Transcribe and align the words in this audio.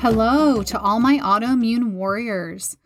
Hello 0.00 0.62
to 0.62 0.80
all 0.80 1.00
my 1.00 1.18
autoimmune 1.18 1.90
warriors. 1.90 2.76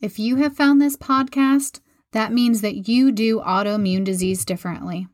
If 0.00 0.18
you 0.18 0.34
have 0.36 0.56
found 0.56 0.82
this 0.82 0.96
podcast, 0.96 1.78
that 2.10 2.32
means 2.32 2.60
that 2.60 2.88
you 2.88 3.12
do 3.12 3.38
autoimmune 3.38 4.04
disease 4.04 4.44
differently. 4.44 5.06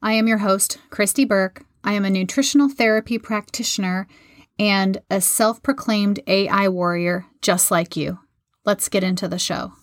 I 0.00 0.14
am 0.14 0.26
your 0.26 0.38
host, 0.38 0.78
Christy 0.88 1.26
Burke. 1.26 1.64
I 1.84 1.92
am 1.92 2.06
a 2.06 2.10
nutritional 2.10 2.70
therapy 2.70 3.18
practitioner 3.18 4.08
and 4.58 5.02
a 5.10 5.20
self 5.20 5.62
proclaimed 5.62 6.20
AI 6.26 6.68
warrior 6.68 7.26
just 7.42 7.70
like 7.70 7.94
you. 7.94 8.18
Let's 8.64 8.88
get 8.88 9.04
into 9.04 9.28
the 9.28 9.38
show. 9.38 9.74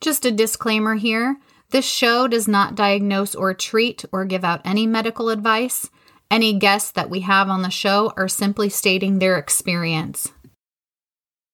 Just 0.00 0.24
a 0.24 0.32
disclaimer 0.32 0.96
here 0.96 1.36
this 1.70 1.88
show 1.88 2.26
does 2.26 2.48
not 2.48 2.74
diagnose 2.74 3.36
or 3.36 3.54
treat 3.54 4.04
or 4.10 4.24
give 4.24 4.42
out 4.42 4.60
any 4.64 4.88
medical 4.88 5.28
advice. 5.28 5.88
Any 6.30 6.58
guests 6.58 6.92
that 6.92 7.10
we 7.10 7.20
have 7.20 7.48
on 7.48 7.62
the 7.62 7.70
show 7.70 8.12
are 8.16 8.28
simply 8.28 8.68
stating 8.68 9.18
their 9.18 9.36
experience. 9.36 10.30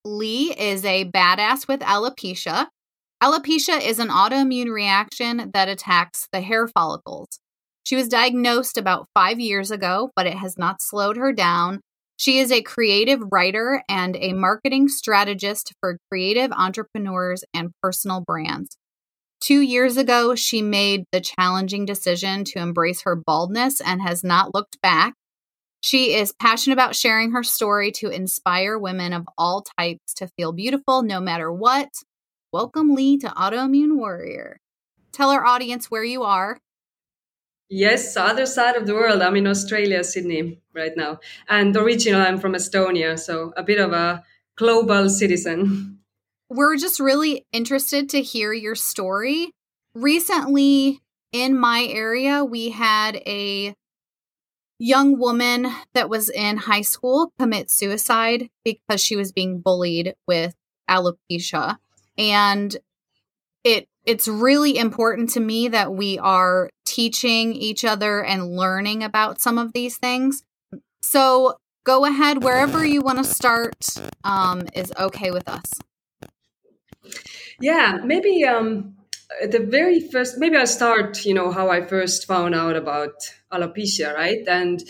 Lee 0.05 0.55
is 0.55 0.85
a 0.85 1.11
badass 1.11 1.67
with 1.67 1.81
alopecia. 1.81 2.67
Alopecia 3.23 3.81
is 3.81 3.99
an 3.99 4.09
autoimmune 4.09 4.71
reaction 4.71 5.51
that 5.55 5.71
attacks 5.71 6.29
the 6.31 6.43
hair 6.43 6.69
follicles. 6.69 7.41
She 7.85 7.97
was 7.97 8.09
diagnosed 8.09 8.77
about 8.77 9.09
five 9.15 9.41
years 9.41 9.71
ago, 9.71 10.11
but 10.15 10.27
it 10.27 10.35
has 10.35 10.59
not 10.59 10.83
slowed 10.83 11.17
her 11.17 11.33
down. 11.33 11.81
She 12.19 12.39
is 12.39 12.53
a 12.53 12.63
creative 12.63 13.21
writer 13.33 13.83
and 13.89 14.17
a 14.17 14.35
marketing 14.35 14.89
strategist 14.89 15.73
for 15.81 15.99
creative 16.11 16.53
entrepreneurs 16.53 17.45
and 17.55 17.71
personal 17.83 18.21
brands. 18.21 18.77
Two 19.41 19.61
years 19.61 19.97
ago, 19.97 20.35
she 20.35 20.63
made 20.63 21.05
the 21.13 21.21
challenging 21.21 21.85
decision 21.85 22.45
to 22.45 22.59
embrace 22.59 23.03
her 23.03 23.15
baldness 23.15 23.81
and 23.81 24.01
has 24.01 24.25
not 24.25 24.55
looked 24.55 24.81
back. 24.81 25.15
She 25.81 26.15
is 26.15 26.33
passionate 26.33 26.73
about 26.73 26.97
sharing 26.97 27.33
her 27.33 27.43
story 27.43 27.93
to 27.93 28.09
inspire 28.09 28.79
women 28.79 29.13
of 29.13 29.29
all 29.37 29.65
types 29.79 30.15
to 30.15 30.29
feel 30.37 30.53
beautiful 30.53 31.03
no 31.03 31.21
matter 31.21 31.53
what. 31.53 31.91
Welcome, 32.53 32.95
Lee, 32.95 33.19
to 33.19 33.29
Autoimmune 33.29 33.97
Warrior. 33.97 34.59
Tell 35.13 35.31
our 35.31 35.45
audience 35.45 35.91
where 35.91 36.05
you 36.05 36.23
are. 36.23 36.59
Yes, 37.69 38.17
other 38.17 38.47
side 38.47 38.77
of 38.77 38.87
the 38.87 38.95
world. 38.95 39.23
I'm 39.23 39.37
in 39.37 39.47
Australia, 39.47 40.03
Sydney, 40.03 40.61
right 40.73 40.97
now. 40.97 41.21
And 41.49 41.77
originally, 41.77 42.25
I'm 42.25 42.39
from 42.39 42.55
Estonia, 42.55 43.19
so 43.19 43.53
a 43.57 43.63
bit 43.63 43.81
of 43.81 43.93
a 43.93 44.25
global 44.57 45.09
citizen. 45.09 45.99
We're 46.49 46.77
just 46.77 47.01
really 47.01 47.45
interested 47.53 48.11
to 48.11 48.23
hear 48.23 48.53
your 48.53 48.75
story. 48.75 49.51
Recently, 49.95 51.01
in 51.33 51.59
my 51.59 51.85
area, 51.85 52.45
we 52.45 52.71
had 52.71 53.17
a 53.17 53.75
young 54.79 55.19
woman 55.19 55.67
that 55.95 56.09
was 56.09 56.29
in 56.29 56.57
high 56.57 56.83
school 56.83 57.33
commit 57.39 57.71
suicide 57.71 58.49
because 58.65 59.03
she 59.03 59.17
was 59.17 59.33
being 59.33 59.61
bullied 59.61 60.15
with 60.27 60.55
alopecia. 60.89 61.79
And 62.19 62.77
it 63.65 63.89
it's 64.05 64.29
really 64.29 64.79
important 64.79 65.31
to 65.31 65.41
me 65.41 65.69
that 65.69 65.93
we 65.93 66.19
are 66.21 66.71
teaching 66.85 67.53
each 67.53 67.85
other 67.85 68.23
and 68.23 68.57
learning 68.57 69.03
about 69.03 69.41
some 69.41 69.59
of 69.59 69.73
these 69.73 69.99
things. 69.99 70.45
So 71.03 71.59
go 71.85 72.05
ahead, 72.05 72.45
wherever 72.45 72.85
you 72.85 73.01
want 73.01 73.19
to 73.19 73.25
start 73.25 73.75
um, 74.23 74.63
is 74.75 74.93
okay 74.97 75.33
with 75.33 75.49
us. 75.49 75.73
Yeah, 77.61 78.01
maybe 78.05 78.45
um, 78.45 78.97
the 79.43 79.61
very 79.61 80.01
first, 80.01 80.39
maybe 80.39 80.57
I'll 80.57 80.67
start, 80.67 81.25
you 81.25 81.35
know, 81.35 81.51
how 81.51 81.71
I 81.71 81.85
first 81.87 82.27
found 82.27 82.55
out 82.55 82.77
about 82.77 83.15
alopecia, 83.53 84.15
right? 84.15 84.47
And 84.47 84.83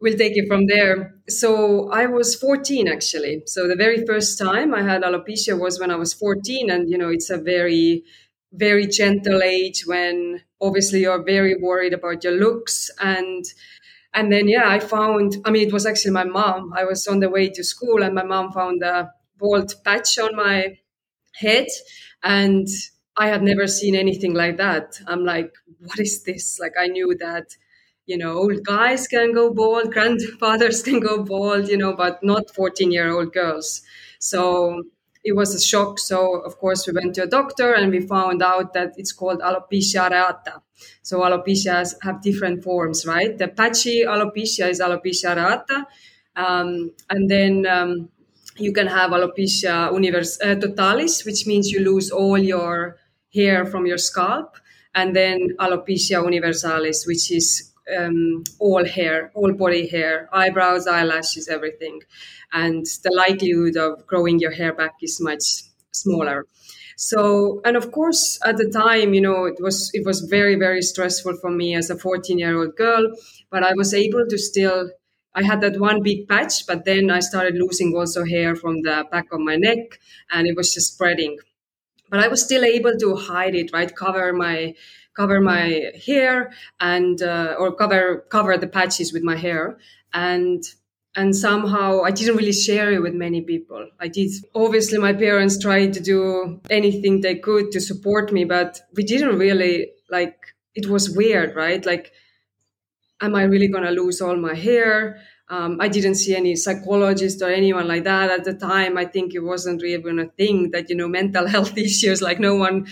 we'll 0.00 0.16
take 0.18 0.36
it 0.36 0.48
from 0.48 0.66
there. 0.66 1.14
So 1.28 1.90
I 1.90 2.06
was 2.06 2.34
14 2.34 2.88
actually. 2.88 3.42
So 3.46 3.68
the 3.68 3.76
very 3.76 4.04
first 4.06 4.38
time 4.38 4.74
I 4.74 4.82
had 4.82 5.02
alopecia 5.02 5.58
was 5.58 5.78
when 5.80 5.90
I 5.90 5.96
was 5.96 6.12
14. 6.12 6.70
And, 6.70 6.90
you 6.90 6.98
know, 6.98 7.08
it's 7.08 7.30
a 7.30 7.38
very, 7.38 8.04
very 8.52 8.86
gentle 8.86 9.42
age 9.42 9.84
when 9.86 10.42
obviously 10.60 11.00
you're 11.00 11.24
very 11.24 11.56
worried 11.56 11.92
about 11.94 12.22
your 12.24 12.34
looks 12.34 12.90
and 13.00 13.44
and 14.14 14.32
then 14.32 14.48
yeah 14.48 14.68
i 14.68 14.78
found 14.78 15.36
i 15.44 15.50
mean 15.50 15.66
it 15.66 15.72
was 15.72 15.86
actually 15.86 16.10
my 16.10 16.24
mom 16.24 16.72
i 16.76 16.84
was 16.84 17.06
on 17.08 17.20
the 17.20 17.28
way 17.30 17.48
to 17.48 17.64
school 17.64 18.02
and 18.02 18.14
my 18.14 18.22
mom 18.22 18.52
found 18.52 18.82
a 18.82 19.10
bald 19.38 19.74
patch 19.84 20.18
on 20.18 20.36
my 20.36 20.76
head 21.34 21.66
and 22.22 22.68
i 23.16 23.28
had 23.28 23.42
never 23.42 23.66
seen 23.66 23.94
anything 23.94 24.34
like 24.34 24.56
that. 24.56 25.00
I'm 25.06 25.24
like 25.24 25.52
what 25.80 25.98
is 25.98 26.22
this? 26.24 26.58
Like 26.60 26.74
i 26.78 26.86
knew 26.86 27.14
that 27.20 27.56
you 28.06 28.16
know 28.18 28.32
old 28.32 28.64
guys 28.64 29.06
can 29.08 29.32
go 29.32 29.52
bald 29.52 29.92
grandfathers 29.92 30.82
can 30.88 31.00
go 31.00 31.22
bald 31.22 31.68
you 31.68 31.76
know 31.76 31.94
but 31.94 32.22
not 32.22 32.54
14 32.54 32.92
year 32.92 33.10
old 33.10 33.32
girls. 33.32 33.82
So 34.18 34.84
it 35.24 35.36
was 35.36 35.54
a 35.54 35.60
shock. 35.60 35.98
So 35.98 36.36
of 36.40 36.58
course 36.58 36.86
we 36.86 36.92
went 36.92 37.14
to 37.16 37.24
a 37.24 37.26
doctor 37.26 37.72
and 37.72 37.90
we 37.92 38.00
found 38.00 38.42
out 38.42 38.72
that 38.74 38.92
it's 38.96 39.12
called 39.12 39.40
alopecia 39.40 40.08
areata 40.10 40.62
so 41.02 41.20
alopecia 41.20 41.94
have 42.02 42.20
different 42.22 42.62
forms 42.64 43.06
right? 43.06 43.36
The 43.38 43.48
patchy 43.48 44.04
alopecia 44.04 44.68
is 44.68 44.80
alopecia 44.80 45.30
areata 45.36 45.86
um, 46.36 46.90
and 47.10 47.30
then 47.30 47.66
um, 47.66 48.08
you 48.56 48.72
can 48.72 48.86
have 48.86 49.10
alopecia 49.10 49.90
univers- 49.92 50.40
uh, 50.42 50.54
totalis, 50.54 51.24
which 51.24 51.46
means 51.46 51.70
you 51.70 51.80
lose 51.80 52.10
all 52.10 52.38
your 52.38 52.98
hair 53.34 53.64
from 53.66 53.86
your 53.86 53.98
scalp, 53.98 54.56
and 54.94 55.16
then 55.16 55.38
alopecia 55.58 56.22
universalis, 56.22 57.06
which 57.06 57.30
is 57.30 57.70
um, 57.96 58.44
all 58.58 58.84
hair, 58.84 59.30
all 59.34 59.52
body 59.52 59.88
hair, 59.88 60.28
eyebrows, 60.32 60.86
eyelashes, 60.86 61.48
everything. 61.48 62.00
And 62.52 62.86
the 63.02 63.12
likelihood 63.14 63.76
of 63.76 64.06
growing 64.06 64.38
your 64.38 64.52
hair 64.52 64.72
back 64.72 64.94
is 65.02 65.20
much 65.20 65.64
smaller. 65.92 66.46
So, 66.96 67.60
and 67.64 67.76
of 67.76 67.90
course, 67.90 68.38
at 68.44 68.58
the 68.58 68.68
time, 68.70 69.14
you 69.14 69.20
know, 69.20 69.46
it 69.46 69.56
was 69.60 69.90
it 69.94 70.04
was 70.04 70.20
very 70.20 70.56
very 70.56 70.82
stressful 70.82 71.36
for 71.40 71.50
me 71.50 71.74
as 71.74 71.90
a 71.90 71.96
14 71.98 72.38
year 72.38 72.56
old 72.58 72.76
girl, 72.76 73.04
but 73.50 73.62
I 73.64 73.72
was 73.74 73.94
able 73.94 74.26
to 74.28 74.38
still 74.38 74.90
I 75.34 75.42
had 75.44 75.60
that 75.62 75.80
one 75.80 76.02
big 76.02 76.28
patch, 76.28 76.66
but 76.66 76.84
then 76.84 77.10
I 77.10 77.20
started 77.20 77.54
losing 77.54 77.94
also 77.96 78.24
hair 78.24 78.54
from 78.54 78.82
the 78.82 79.06
back 79.10 79.26
of 79.32 79.40
my 79.40 79.56
neck 79.56 79.98
and 80.30 80.46
it 80.46 80.56
was 80.56 80.72
just 80.74 80.94
spreading. 80.94 81.38
But 82.10 82.20
I 82.20 82.28
was 82.28 82.42
still 82.42 82.64
able 82.64 82.96
to 82.98 83.16
hide 83.16 83.54
it, 83.54 83.72
right? 83.72 83.94
Cover 83.94 84.32
my 84.32 84.74
cover 85.16 85.40
my 85.40 85.92
hair 86.06 86.52
and 86.80 87.22
uh, 87.22 87.54
or 87.58 87.74
cover 87.74 88.24
cover 88.30 88.56
the 88.56 88.66
patches 88.66 89.12
with 89.12 89.22
my 89.22 89.36
hair 89.36 89.78
and 90.14 90.62
and 91.14 91.36
somehow 91.36 92.02
I 92.02 92.10
didn't 92.10 92.36
really 92.36 92.52
share 92.52 92.90
it 92.92 93.02
with 93.02 93.14
many 93.14 93.42
people. 93.42 93.88
I 94.00 94.08
did 94.08 94.30
obviously 94.54 94.98
my 94.98 95.12
parents 95.12 95.58
tried 95.58 95.92
to 95.94 96.00
do 96.00 96.60
anything 96.70 97.20
they 97.20 97.36
could 97.36 97.70
to 97.72 97.80
support 97.80 98.32
me, 98.32 98.44
but 98.44 98.80
we 98.94 99.04
didn't 99.04 99.38
really 99.38 99.92
like 100.10 100.36
it 100.74 100.86
was 100.88 101.10
weird, 101.10 101.54
right? 101.54 101.84
Like 101.84 102.12
am 103.22 103.34
I 103.34 103.44
really 103.44 103.68
going 103.68 103.84
to 103.84 103.90
lose 103.90 104.20
all 104.20 104.36
my 104.36 104.54
hair? 104.54 105.20
Um, 105.48 105.78
I 105.80 105.88
didn't 105.88 106.16
see 106.16 106.34
any 106.34 106.56
psychologist 106.56 107.42
or 107.42 107.50
anyone 107.50 107.88
like 107.88 108.04
that 108.04 108.30
at 108.30 108.44
the 108.44 108.54
time. 108.54 108.98
I 108.98 109.04
think 109.04 109.34
it 109.34 109.40
wasn't 109.40 109.82
even 109.84 110.18
a 110.18 110.26
thing 110.26 110.70
that, 110.72 110.90
you 110.90 110.96
know, 110.96 111.08
mental 111.08 111.46
health 111.54 111.76
issues, 111.78 112.22
like 112.22 112.40
no 112.40 112.54
one, 112.56 112.86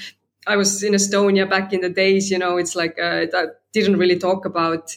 I 0.47 0.57
was 0.57 0.83
in 0.83 0.95
Estonia 0.95 1.49
back 1.49 1.73
in 1.73 1.81
the 1.81 1.91
days, 1.91 2.31
you 2.31 2.39
know, 2.39 2.57
it's 2.57 2.75
like, 2.75 2.99
uh, 2.99 3.27
that 3.33 3.61
didn't 3.73 3.99
really 3.99 4.19
talk 4.19 4.45
about 4.47 4.97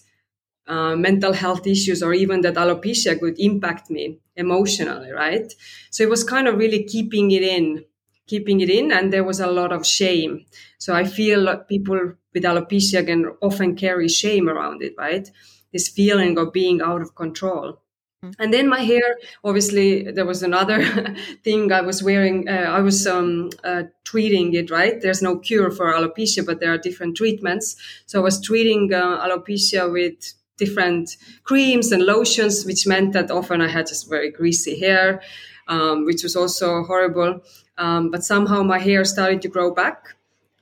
uh, 0.68 0.96
mental 0.96 1.34
health 1.34 1.68
issues 1.68 2.02
or 2.02 2.14
even 2.14 2.42
that 2.42 2.56
alopecia 2.56 3.20
could 3.20 3.40
impact 3.40 3.90
me 3.90 4.20
emotionally, 4.36 5.12
right? 5.12 5.54
So 5.92 6.04
it 6.04 6.10
was 6.10 6.24
kind 6.24 6.48
of 6.48 6.58
really 6.58 6.84
keeping 6.84 7.32
it 7.32 7.44
in, 7.44 7.86
keeping 8.28 8.62
it 8.62 8.70
in, 8.70 8.92
and 8.92 9.12
there 9.12 9.24
was 9.24 9.40
a 9.40 9.48
lot 9.48 9.72
of 9.72 9.86
shame. 9.86 10.46
So 10.78 10.94
I 10.94 11.04
feel 11.06 11.58
people 11.68 12.14
with 12.34 12.44
alopecia 12.44 13.06
can 13.06 13.26
often 13.42 13.76
carry 13.76 14.08
shame 14.08 14.50
around 14.50 14.82
it, 14.82 14.94
right? 14.98 15.30
This 15.72 15.90
feeling 15.90 16.38
of 16.38 16.54
being 16.54 16.82
out 16.82 17.02
of 17.02 17.16
control. 17.16 17.80
Mm. 18.24 18.36
And 18.40 18.54
then 18.54 18.70
my 18.70 18.80
hair, 18.80 19.18
obviously, 19.44 20.12
there 20.12 20.26
was 20.26 20.44
another 20.44 20.84
thing 21.44 21.72
I 21.72 21.82
was 21.82 22.02
wearing. 22.02 22.48
Uh, 22.48 22.70
I 22.78 22.80
was 22.80 23.06
um, 23.06 23.50
uh, 23.64 23.84
treating 24.04 24.54
it, 24.54 24.72
right? 24.72 25.02
There's 25.02 25.22
no 25.22 25.38
cure 25.38 25.72
for 25.72 25.94
alopecia, 25.94 26.46
but 26.46 26.60
there 26.60 26.74
are 26.74 26.78
different 26.78 27.18
treatments. 27.18 27.76
So 28.06 28.20
I 28.20 28.24
was 28.24 28.42
treating 28.42 28.94
uh, 28.94 29.26
alopecia 29.26 29.92
with 29.92 30.34
different 30.58 31.18
creams 31.44 31.92
and 31.92 32.04
lotions, 32.04 32.66
which 32.66 32.88
meant 32.88 33.14
that 33.14 33.32
often 33.32 33.62
I 33.62 33.68
had 33.68 33.88
just 33.88 34.10
very 34.10 34.32
greasy 34.32 34.80
hair, 34.80 35.22
um, 35.68 36.06
which 36.06 36.24
was 36.24 36.36
also 36.36 36.84
horrible. 36.84 37.42
Um, 37.78 38.12
but 38.12 38.24
somehow 38.24 38.64
my 38.64 38.80
hair 38.80 39.04
started 39.04 39.42
to 39.42 39.48
grow 39.48 39.74
back. 39.74 40.16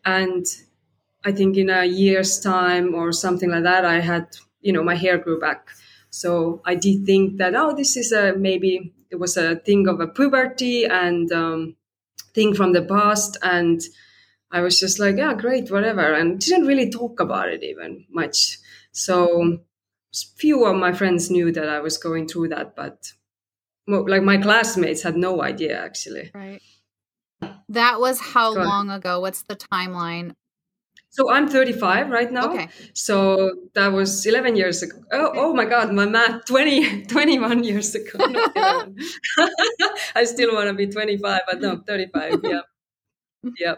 And 0.06 0.46
I 1.24 1.32
think 1.32 1.58
in 1.58 1.70
a 1.70 1.86
year's 1.86 2.40
time 2.40 2.96
or 2.96 3.12
something 3.12 3.50
like 3.50 3.64
that, 3.64 3.86
I 3.86 4.00
had, 4.00 4.38
you 4.62 4.74
know, 4.74 4.84
my 4.84 4.96
hair 4.96 5.18
grew 5.18 5.40
back. 5.40 5.70
So 6.10 6.62
I 6.66 6.76
did 6.76 7.06
think 7.06 7.38
that, 7.38 7.56
oh, 7.56 7.76
this 7.76 7.96
is 7.96 8.12
a 8.12 8.34
maybe 8.36 8.94
it 9.10 9.18
was 9.18 9.38
a 9.38 9.56
thing 9.56 9.88
of 9.88 10.00
a 10.00 10.08
puberty 10.08 10.86
and 10.86 11.32
um, 11.32 11.76
thing 12.34 12.54
from 12.54 12.74
the 12.74 12.82
past. 12.82 13.38
And 13.44 13.82
I 14.52 14.62
was 14.62 14.80
just 14.80 15.00
like, 15.00 15.18
yeah, 15.18 15.34
great, 15.34 15.72
whatever. 15.72 16.14
And 16.14 16.40
didn't 16.40 16.68
really 16.68 16.90
talk 16.90 17.20
about 17.20 17.50
it 17.50 17.64
even 17.64 18.06
much. 18.10 18.58
So 18.92 19.60
few 20.36 20.66
of 20.66 20.76
my 20.76 20.92
friends 20.94 21.32
knew 21.32 21.52
that 21.52 21.70
I 21.70 21.80
was 21.80 21.98
going 21.98 22.28
through 22.28 22.50
that, 22.50 22.76
but 22.76 23.14
like 23.88 24.24
my 24.24 24.38
classmates 24.38 25.04
had 25.04 25.16
no 25.16 25.42
idea 25.42 25.80
actually. 25.80 26.32
Right. 26.34 26.62
That 27.72 28.02
was 28.02 28.20
how 28.20 28.54
long 28.54 28.90
ago? 28.90 29.22
What's 29.22 29.44
the 29.44 29.56
timeline? 29.56 30.36
So 31.10 31.32
I'm 31.32 31.48
35 31.48 32.10
right 32.10 32.32
now. 32.32 32.52
Okay. 32.52 32.68
So 32.94 33.52
that 33.76 33.94
was 33.94 34.26
11 34.26 34.58
years 34.58 34.84
ago. 34.84 34.98
Oh, 35.12 35.32
oh 35.36 35.54
my 35.54 35.66
God, 35.66 35.94
my 35.94 36.06
math, 36.06 36.46
20, 36.46 37.04
21 37.06 37.64
years 37.64 37.96
ago. 37.96 38.18
I 40.16 40.24
still 40.24 40.54
want 40.54 40.68
to 40.68 40.74
be 40.74 40.88
25, 40.88 41.42
but 41.50 41.62
no, 41.62 41.82
35. 41.86 42.42
Yeah. 42.44 42.62
yeah. 43.58 43.76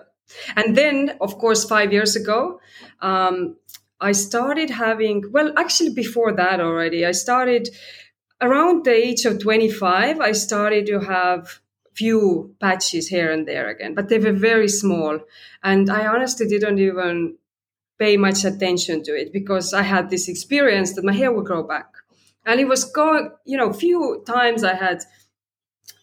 And 0.55 0.75
then, 0.75 1.17
of 1.21 1.37
course, 1.37 1.63
five 1.63 1.93
years 1.93 2.15
ago, 2.15 2.61
um, 2.99 3.57
I 3.99 4.11
started 4.11 4.71
having, 4.71 5.31
well, 5.31 5.53
actually, 5.55 5.91
before 5.91 6.33
that 6.33 6.59
already, 6.59 7.05
I 7.05 7.11
started 7.11 7.69
around 8.41 8.85
the 8.85 8.93
age 8.93 9.25
of 9.25 9.39
25, 9.39 10.19
I 10.19 10.31
started 10.33 10.87
to 10.87 10.99
have 10.99 11.62
few 11.95 12.55
patches 12.59 13.07
here 13.07 13.31
and 13.31 13.47
there 13.47 13.69
again, 13.69 13.93
but 13.93 14.09
they 14.09 14.19
were 14.19 14.33
very 14.33 14.67
small. 14.67 15.19
And 15.63 15.89
I 15.89 16.07
honestly 16.07 16.47
didn't 16.47 16.79
even 16.79 17.37
pay 17.99 18.17
much 18.17 18.43
attention 18.43 19.03
to 19.03 19.11
it 19.15 19.31
because 19.31 19.73
I 19.73 19.83
had 19.83 20.09
this 20.09 20.27
experience 20.27 20.93
that 20.93 21.05
my 21.05 21.13
hair 21.13 21.31
would 21.31 21.45
grow 21.45 21.63
back. 21.63 21.87
And 22.45 22.59
it 22.59 22.67
was 22.67 22.83
going, 22.83 23.31
you 23.45 23.57
know, 23.57 23.71
few 23.71 24.23
times 24.25 24.63
I 24.63 24.73
had 24.73 25.03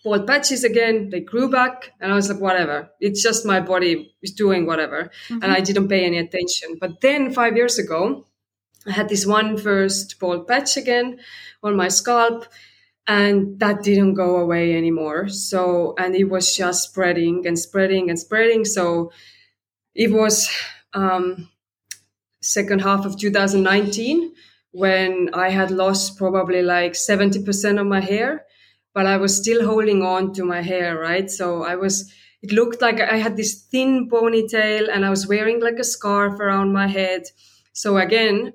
bald 0.02 0.26
patches 0.26 0.64
again, 0.64 1.10
they 1.10 1.20
grew 1.20 1.50
back, 1.50 1.92
and 2.00 2.10
I 2.12 2.14
was 2.14 2.30
like, 2.30 2.40
whatever. 2.40 2.90
It's 3.00 3.22
just 3.22 3.44
my 3.44 3.60
body 3.60 4.14
is 4.22 4.32
doing 4.32 4.66
whatever. 4.66 5.10
Mm-hmm. 5.28 5.42
And 5.42 5.52
I 5.52 5.60
didn't 5.60 5.88
pay 5.88 6.04
any 6.04 6.18
attention. 6.18 6.78
But 6.80 7.00
then 7.00 7.32
five 7.32 7.56
years 7.56 7.78
ago, 7.78 8.26
I 8.86 8.92
had 8.92 9.08
this 9.08 9.26
one 9.26 9.58
first 9.58 10.18
bald 10.18 10.46
patch 10.46 10.76
again 10.76 11.20
on 11.62 11.76
my 11.76 11.88
scalp 11.88 12.46
and 13.10 13.58
that 13.58 13.82
didn't 13.82 14.14
go 14.14 14.36
away 14.36 14.76
anymore. 14.76 15.28
So 15.28 15.94
and 15.98 16.14
it 16.14 16.24
was 16.30 16.54
just 16.56 16.84
spreading 16.84 17.44
and 17.44 17.58
spreading 17.58 18.08
and 18.08 18.16
spreading. 18.16 18.64
So 18.64 19.10
it 19.96 20.12
was 20.12 20.48
um, 20.94 21.48
second 22.40 22.82
half 22.82 23.04
of 23.04 23.18
2019 23.18 24.32
when 24.72 25.30
i 25.34 25.50
had 25.50 25.72
lost 25.72 26.16
probably 26.16 26.62
like 26.62 26.92
70% 26.92 27.80
of 27.80 27.86
my 27.86 28.00
hair 28.00 28.46
but 28.94 29.04
i 29.04 29.16
was 29.16 29.36
still 29.36 29.66
holding 29.66 30.02
on 30.02 30.32
to 30.34 30.44
my 30.44 30.62
hair 30.62 30.96
right? 30.96 31.28
So 31.30 31.64
i 31.64 31.74
was 31.74 32.12
it 32.42 32.52
looked 32.52 32.80
like 32.80 33.00
i 33.00 33.16
had 33.16 33.36
this 33.36 33.52
thin 33.72 34.08
ponytail 34.08 34.88
and 34.88 35.04
i 35.04 35.10
was 35.10 35.26
wearing 35.26 35.60
like 35.60 35.80
a 35.80 35.84
scarf 35.84 36.38
around 36.38 36.72
my 36.72 36.86
head. 36.86 37.24
So 37.72 37.98
again 37.98 38.52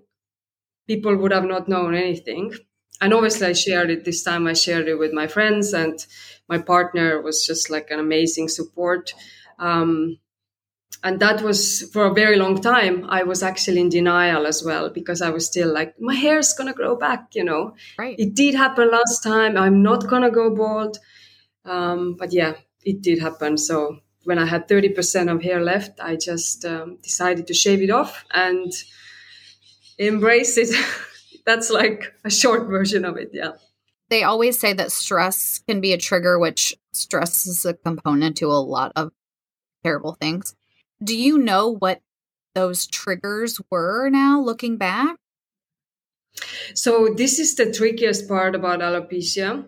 people 0.88 1.16
would 1.18 1.34
have 1.34 1.46
not 1.46 1.68
known 1.68 1.94
anything 1.96 2.54
and 3.02 3.14
obviously 3.14 3.48
I 3.48 3.54
shared 3.54 3.90
it 3.90 4.06
this 4.06 4.24
time. 4.24 4.48
I 4.48 4.54
shared 4.54 4.88
it 4.88 4.96
with 4.96 5.14
my 5.14 5.28
friends, 5.28 5.74
and 5.74 6.06
my 6.48 6.60
partner 6.60 7.22
was 7.22 7.46
just 7.46 7.70
like 7.70 7.92
an 7.92 8.00
amazing 8.00 8.50
support. 8.50 9.14
Um, 9.60 10.20
and 11.04 11.20
that 11.20 11.42
was 11.42 11.84
for 11.94 12.06
a 12.06 12.14
very 12.14 12.36
long 12.36 12.62
time. 12.62 13.06
I 13.08 13.24
was 13.24 13.44
actually 13.44 13.80
in 13.80 13.90
denial 13.90 14.48
as 14.48 14.64
well 14.64 14.90
because 14.90 15.22
I 15.22 15.30
was 15.30 15.46
still 15.46 15.72
like, 15.72 16.00
my 16.00 16.16
hair's 16.16 16.54
gonna 16.54 16.74
grow 16.74 16.96
back, 16.96 17.36
you 17.36 17.44
know. 17.44 17.76
Right. 17.98 18.16
It 18.18 18.34
did 18.34 18.56
happen 18.56 18.90
last 18.92 19.22
time. 19.24 19.56
I'm 19.56 19.84
not 19.84 20.08
gonna 20.08 20.32
go 20.32 20.50
bald. 20.56 20.98
Um, 21.64 22.16
but 22.18 22.34
yeah, 22.34 22.54
it 22.84 23.02
did 23.02 23.20
happen. 23.20 23.58
So 23.58 24.00
when 24.24 24.40
I 24.40 24.46
had 24.46 24.68
30% 24.68 25.32
of 25.32 25.44
hair 25.44 25.62
left, 25.62 26.00
I 26.00 26.16
just 26.16 26.66
um, 26.66 26.98
decided 27.04 27.48
to 27.48 27.54
shave 27.54 27.82
it 27.82 27.92
off 27.92 28.26
and 28.32 28.72
embrace 29.98 30.58
it. 30.58 30.70
that's 31.46 31.70
like 31.70 32.14
a 32.24 32.30
short 32.30 32.68
version 32.68 33.06
of 33.06 33.18
it. 33.18 33.30
Yeah. 33.34 33.52
They 34.10 34.24
always 34.24 34.60
say 34.60 34.74
that 34.74 34.92
stress 34.92 35.60
can 35.68 35.82
be 35.82 35.94
a 35.94 35.98
trigger, 35.98 36.38
which 36.38 36.76
stress 36.94 37.48
is 37.48 37.66
a 37.66 37.74
component 37.74 38.38
to 38.38 38.48
a 38.48 38.62
lot 38.62 38.92
of 38.96 39.12
terrible 39.84 40.14
things. 40.14 40.56
Do 41.04 41.18
you 41.18 41.38
know 41.38 41.70
what 41.70 42.02
those 42.54 42.88
triggers 42.88 43.60
were 43.70 44.10
now 44.10 44.40
looking 44.40 44.78
back? 44.78 45.18
So, 46.74 47.14
this 47.16 47.40
is 47.40 47.56
the 47.56 47.72
trickiest 47.72 48.28
part 48.28 48.56
about 48.56 48.82
alopecia 48.82 49.66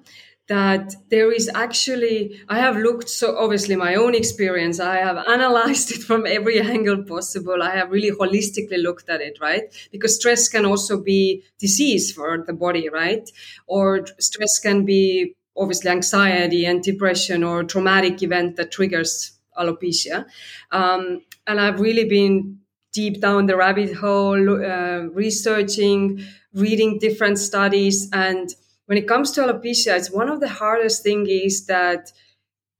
that 0.48 0.96
there 1.10 1.32
is 1.32 1.50
actually 1.54 2.40
i 2.48 2.58
have 2.58 2.78
looked 2.78 3.10
so 3.10 3.38
obviously 3.38 3.76
my 3.76 3.96
own 3.96 4.16
experience. 4.16 4.80
I 4.80 4.98
have 4.98 5.18
analyzed 5.28 5.92
it 5.96 6.04
from 6.04 6.26
every 6.26 6.62
angle 6.62 7.04
possible. 7.04 7.62
I 7.62 7.76
have 7.76 7.92
really 7.92 8.12
holistically 8.12 8.82
looked 8.82 9.10
at 9.10 9.22
it 9.22 9.38
right? 9.42 9.64
Because 9.92 10.16
stress 10.16 10.48
can 10.48 10.66
also 10.66 11.02
be 11.02 11.44
disease 11.60 12.12
for 12.12 12.44
the 12.46 12.54
body 12.54 12.90
right? 12.90 13.30
Or 13.68 14.06
stress 14.20 14.60
can 14.60 14.86
be 14.86 15.36
obviously 15.56 15.92
anxiety 15.92 16.66
and 16.66 16.84
depression 16.84 17.44
or 17.44 17.64
traumatic 17.64 18.22
event 18.22 18.56
that 18.58 18.72
triggers 18.72 19.32
alopecia. 19.58 20.26
Um, 20.72 21.22
and 21.48 21.60
i've 21.60 21.80
really 21.80 22.06
been 22.06 22.60
deep 22.94 23.22
down 23.22 23.46
the 23.46 23.56
rabbit 23.56 23.96
hole 23.96 24.66
uh, 24.66 25.00
researching 25.24 26.24
reading 26.54 27.00
different 27.00 27.40
studies 27.40 28.10
and 28.14 28.50
when 28.88 28.98
it 28.98 29.08
comes 29.08 29.32
to 29.32 29.42
alopecia, 29.42 29.96
it's 29.98 30.12
one 30.12 30.30
of 30.30 30.40
the 30.40 30.50
hardest 30.50 31.04
things 31.04 31.30
is 31.30 31.66
that 31.68 32.12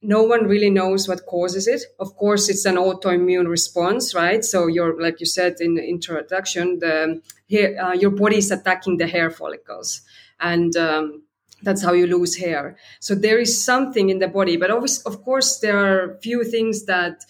no 0.00 0.22
one 0.22 0.46
really 0.46 0.70
knows 0.70 1.08
what 1.08 1.26
causes 1.26 1.66
it. 1.66 1.82
Of 1.98 2.16
course, 2.16 2.48
it's 2.48 2.64
an 2.64 2.76
autoimmune 2.76 3.48
response, 3.48 4.14
right? 4.14 4.44
So 4.44 4.68
you're, 4.68 5.00
like 5.00 5.20
you 5.20 5.26
said 5.26 5.56
in 5.60 5.74
the 5.74 5.84
introduction, 5.84 6.78
the 6.78 7.20
hair, 7.50 7.82
uh, 7.82 7.92
your 7.94 8.10
body 8.10 8.38
is 8.38 8.50
attacking 8.50 8.98
the 8.98 9.06
hair 9.08 9.30
follicles, 9.30 10.02
and 10.40 10.76
um, 10.76 11.22
that's 11.62 11.82
how 11.82 11.92
you 11.92 12.06
lose 12.06 12.36
hair. 12.36 12.76
So 13.00 13.14
there 13.14 13.38
is 13.38 13.62
something 13.64 14.08
in 14.08 14.20
the 14.20 14.28
body, 14.28 14.56
but 14.56 14.70
of 14.70 15.24
course, 15.24 15.58
there 15.58 15.78
are 15.78 16.18
few 16.22 16.44
things 16.44 16.86
that 16.86 17.24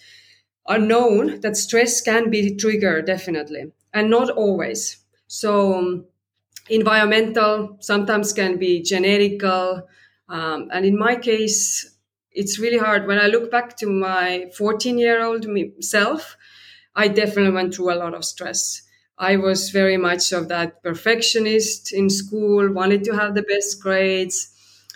are 0.67 0.79
known 0.79 1.41
that 1.41 1.57
stress 1.57 2.01
can 2.01 2.29
be 2.29 2.55
trigger 2.55 3.01
definitely, 3.01 3.71
and 3.93 4.09
not 4.09 4.29
always. 4.29 4.99
So. 5.27 6.05
Environmental 6.69 7.77
sometimes 7.79 8.33
can 8.33 8.57
be 8.57 8.81
genetical 8.81 9.83
um, 10.29 10.69
and 10.71 10.85
in 10.85 10.97
my 10.97 11.15
case 11.15 11.95
it's 12.31 12.59
really 12.59 12.77
hard. 12.77 13.07
When 13.07 13.19
i 13.19 13.27
look 13.27 13.49
back 13.51 13.75
to 13.77 13.87
my 13.87 14.51
14 14.55 14.97
year 14.99 15.21
old 15.23 15.45
self 15.81 16.37
i 16.95 17.07
definitely 17.07 17.51
went 17.51 17.73
through 17.75 17.91
a 17.93 17.95
lot 18.03 18.13
of 18.13 18.25
stress. 18.25 18.81
I 19.17 19.35
was 19.35 19.69
very 19.71 19.97
much 19.97 20.31
of 20.31 20.47
that 20.47 20.81
perfectionist 20.81 21.91
in 21.93 22.09
school 22.09 22.71
wanted 22.71 23.03
to 23.05 23.15
have 23.15 23.35
the 23.35 23.41
best 23.43 23.81
grades. 23.81 24.49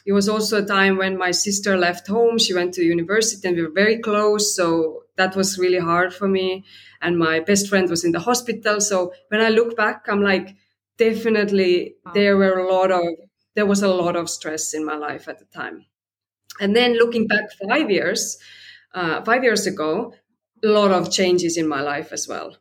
It 0.05 0.13
was 0.13 0.29
also 0.29 0.63
a 0.63 0.65
time 0.65 0.97
when 0.97 1.17
my 1.17 1.31
sister 1.31 1.75
left 1.77 2.07
home. 2.07 2.37
She 2.37 2.53
went 2.53 2.73
to 2.75 2.83
university 2.83 3.47
and 3.47 3.57
we 3.57 3.63
were 3.63 3.69
very 3.83 3.97
close 3.99 4.55
so 4.55 5.03
that 5.17 5.35
was 5.35 5.57
really 5.59 5.79
hard 5.79 6.13
for 6.13 6.27
me. 6.27 6.63
And 7.01 7.17
my 7.19 7.39
best 7.41 7.67
friend 7.69 7.89
was 7.89 8.03
in 8.03 8.11
the 8.11 8.19
hospital. 8.19 8.79
So 8.81 9.13
when 9.29 9.41
i 9.41 9.49
look 9.49 9.75
back 9.75 10.05
i'm 10.07 10.21
like 10.21 10.55
definitely 10.97 11.95
there 12.13 12.37
were 12.37 12.59
a 12.59 12.71
lot 12.71 12.91
of 12.91 13.03
there 13.55 13.65
was 13.65 13.83
a 13.83 13.87
lot 13.87 14.15
of 14.15 14.29
stress 14.29 14.73
in 14.73 14.85
my 14.85 14.95
life 14.95 15.27
at 15.27 15.39
the 15.39 15.45
time. 15.45 15.85
And 16.59 16.75
then 16.75 16.93
looking 16.97 17.27
back 17.27 17.49
five 17.67 17.89
years 17.89 18.37
uh, 18.93 19.21
five 19.23 19.43
years 19.43 19.65
ago 19.67 20.13
a 20.63 20.67
lot 20.67 20.91
of 20.91 21.11
changes 21.11 21.57
in 21.57 21.67
my 21.67 21.81
life 21.81 22.13
as 22.13 22.27
well. 22.27 22.55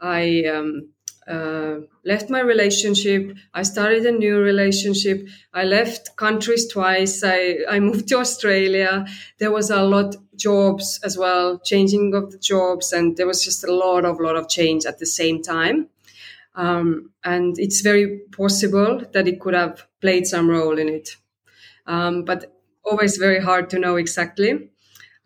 I 0.00 0.44
um, 0.44 0.90
uh, 1.26 1.80
left 2.04 2.30
my 2.30 2.38
relationship 2.38 3.36
i 3.52 3.62
started 3.64 4.06
a 4.06 4.12
new 4.12 4.38
relationship 4.38 5.26
i 5.52 5.64
left 5.64 6.16
countries 6.16 6.68
twice 6.68 7.24
I, 7.24 7.58
I 7.68 7.80
moved 7.80 8.06
to 8.08 8.18
australia. 8.18 9.06
There 9.38 9.50
was 9.50 9.70
a 9.70 9.82
lot 9.82 10.14
jobs 10.36 11.00
as 11.02 11.18
well 11.18 11.58
changing 11.58 12.14
of 12.14 12.30
the 12.30 12.38
jobs 12.38 12.92
and 12.92 13.16
there 13.16 13.26
was 13.26 13.44
just 13.44 13.64
a 13.64 13.72
lot 13.72 14.04
of 14.04 14.20
lot 14.20 14.36
of 14.36 14.48
change 14.48 14.86
at 14.86 15.00
the 15.00 15.06
same 15.06 15.42
time 15.42 15.88
um, 16.56 17.10
and 17.22 17.58
it's 17.58 17.82
very 17.82 18.20
possible 18.32 19.02
that 19.12 19.28
it 19.28 19.40
could 19.40 19.54
have 19.54 19.86
played 20.00 20.26
some 20.26 20.48
role 20.48 20.78
in 20.78 20.88
it. 20.88 21.16
Um, 21.86 22.24
but 22.24 22.52
always 22.82 23.18
very 23.18 23.40
hard 23.40 23.68
to 23.70 23.78
know 23.78 23.96
exactly. 23.96 24.70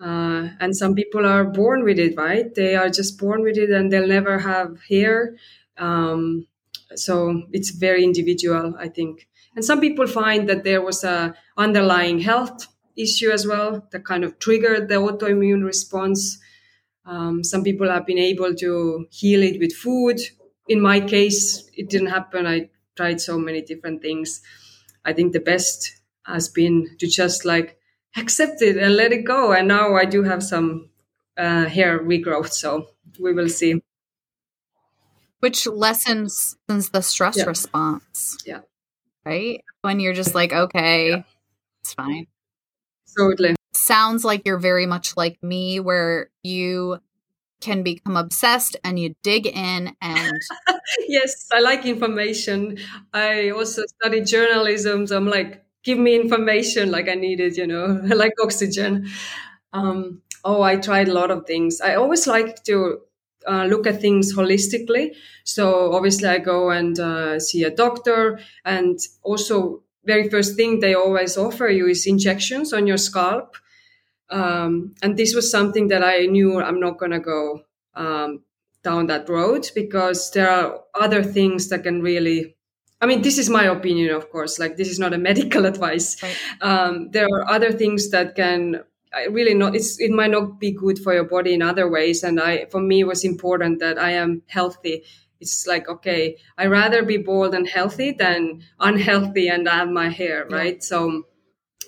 Uh, 0.01 0.49
and 0.61 0.75
some 0.77 0.95
people 0.95 1.25
are 1.25 1.45
born 1.45 1.85
with 1.85 1.99
it, 1.99 2.17
right? 2.17 2.55
They 2.55 2.75
are 2.75 2.89
just 2.89 3.19
born 3.19 3.43
with 3.43 3.57
it 3.57 3.71
and 3.71 3.93
they'll 3.93 4.09
never 4.09 4.39
have 4.39 4.81
hair. 4.89 5.37
Um, 5.79 6.47
so 6.97 7.43
it's 7.53 7.71
very 7.71 8.03
individual, 8.03 8.75
I 8.79 8.89
think. 8.89 9.29
And 9.55 9.65
some 9.65 9.81
people 9.81 10.07
find 10.07 10.49
that 10.49 10.65
there 10.65 10.83
was 10.83 11.05
a 11.05 11.35
underlying 11.57 12.21
health 12.21 12.67
issue 12.97 13.31
as 13.31 13.47
well 13.47 13.87
that 13.93 14.05
kind 14.05 14.25
of 14.25 14.39
triggered 14.39 14.89
the 14.89 14.97
autoimmune 14.97 15.65
response. 15.65 16.39
Um, 17.05 17.45
some 17.45 17.63
people 17.63 17.89
have 17.89 18.07
been 18.07 18.19
able 18.19 18.55
to 18.55 19.07
heal 19.11 19.43
it 19.43 19.59
with 19.61 19.73
food 19.73 20.21
in 20.71 20.81
my 20.81 21.01
case, 21.01 21.69
it 21.77 21.91
didn't 21.91 22.15
happen. 22.15 22.47
I 22.47 22.71
tried 22.97 23.21
so 23.21 23.37
many 23.37 23.61
different 23.61 24.03
things. 24.03 24.41
I 25.05 25.13
think 25.13 25.33
the 25.33 25.41
best 25.41 26.01
has 26.25 26.49
been 26.49 26.97
to 27.01 27.09
just 27.09 27.45
like 27.45 27.77
accept 28.17 28.63
it 28.63 28.77
and 28.77 28.95
let 28.95 29.13
it 29.13 29.25
go. 29.25 29.53
And 29.53 29.67
now 29.67 29.97
I 29.97 30.05
do 30.05 30.23
have 30.23 30.45
some 30.45 30.91
uh, 31.37 31.65
hair 31.67 31.99
regrowth, 31.99 32.53
so 32.53 32.87
we 33.19 33.33
will 33.33 33.49
see. 33.49 33.83
Which 35.41 35.67
lessens 35.67 36.57
the 36.69 37.01
stress 37.01 37.39
yeah. 37.39 37.47
response. 37.47 38.39
Yeah. 38.47 38.61
Right? 39.25 39.65
When 39.83 39.99
you're 39.99 40.15
just 40.15 40.37
like, 40.37 40.53
okay, 40.53 41.11
yeah. 41.11 41.23
it's 41.81 41.95
fine. 41.95 42.29
totally. 43.19 43.57
Sounds 43.73 44.25
like 44.25 44.43
you're 44.45 44.59
very 44.59 44.87
much 44.87 45.17
like 45.17 45.43
me, 45.43 45.81
where 45.81 46.31
you 46.45 47.01
can 47.61 47.83
become 47.83 48.17
obsessed 48.17 48.77
and 48.85 48.99
you 48.99 49.15
dig 49.23 49.47
in 49.47 49.95
and 50.01 50.41
yes 51.09 51.47
i 51.53 51.61
like 51.61 51.85
information. 51.87 52.79
I 53.13 53.51
also 53.51 53.83
studied 53.87 54.27
journalism 54.27 55.07
so 55.07 55.17
i'm 55.17 55.27
like 55.29 55.65
give 55.83 55.99
me 55.99 56.15
information 56.17 56.91
like 56.91 57.09
i 57.09 57.15
need 57.15 57.41
it 57.41 57.57
you 57.57 57.67
know 57.67 58.01
like 58.15 58.33
oxygen. 58.43 59.09
Um, 59.73 60.23
oh 60.45 60.63
i 60.63 60.77
tried 60.77 61.09
a 61.09 61.13
lot 61.15 61.31
of 61.31 61.47
things. 61.47 61.81
I 61.81 61.95
always 61.95 62.27
like 62.27 62.65
to 62.65 63.01
uh, 63.47 63.65
look 63.65 63.87
at 63.87 64.01
things 64.01 64.35
holistically. 64.35 65.15
So 65.45 65.93
obviously 65.93 66.29
i 66.29 66.39
go 66.39 66.71
and 66.71 66.99
uh, 66.99 67.41
see 67.41 67.65
a 67.65 67.71
doctor 67.71 68.41
and 68.65 68.99
also 69.23 69.83
very 70.05 70.29
first 70.29 70.57
thing 70.57 70.81
they 70.81 70.95
always 70.95 71.37
offer 71.37 71.69
you 71.69 71.87
is 71.87 72.07
injections 72.07 72.73
on 72.73 72.87
your 72.87 72.97
scalp 72.97 73.57
um, 74.31 74.95
and 75.03 75.17
this 75.17 75.35
was 75.35 75.51
something 75.51 75.89
that 75.89 76.05
I 76.05 76.27
knew 76.27 76.61
I'm 76.61 76.81
not 76.81 76.99
going 76.99 77.13
to 77.13 77.21
go 77.21 77.63
um, 77.95 78.43
down 78.83 79.07
that 79.07 79.29
road 79.29 79.69
because 79.75 80.31
there 80.31 80.49
are 80.49 80.81
other 80.95 81.23
things 81.23 81.69
that 81.69 81.83
can 81.83 82.03
really. 82.03 82.57
I 83.03 83.07
mean, 83.07 83.23
this 83.23 83.39
is 83.39 83.49
my 83.49 83.65
opinion, 83.65 84.15
of 84.15 84.31
course. 84.31 84.59
Like, 84.59 84.77
this 84.77 84.89
is 84.89 84.99
not 84.99 85.15
a 85.15 85.19
medical 85.29 85.65
advice. 85.65 86.23
Right. 86.23 86.37
Um, 86.61 87.11
there 87.11 87.27
are 87.27 87.51
other 87.51 87.73
things 87.73 88.11
that 88.11 88.37
can 88.37 88.85
I 89.13 89.27
really 89.27 89.55
not. 89.55 89.75
It's 89.75 90.01
it 90.01 90.11
might 90.11 90.31
not 90.31 90.61
be 90.61 90.71
good 90.71 90.99
for 90.99 91.13
your 91.13 91.25
body 91.25 91.55
in 91.55 91.63
other 91.63 91.89
ways. 91.89 92.23
And 92.23 92.41
I, 92.41 92.67
for 92.67 92.81
me, 92.81 93.01
it 93.01 93.07
was 93.07 93.25
important 93.25 93.81
that 93.81 93.99
I 93.99 94.13
am 94.13 94.43
healthy. 94.47 95.03
It's 95.41 95.67
like 95.67 95.89
okay, 95.89 96.37
I 96.57 96.67
rather 96.67 97.03
be 97.03 97.17
bald 97.17 97.55
and 97.55 97.67
healthy 97.67 98.13
than 98.13 98.63
unhealthy 98.79 99.49
and 99.49 99.67
have 99.67 99.89
my 99.89 100.11
hair, 100.11 100.47
right? 100.49 100.75
Yeah. 100.75 100.81
So 100.81 101.25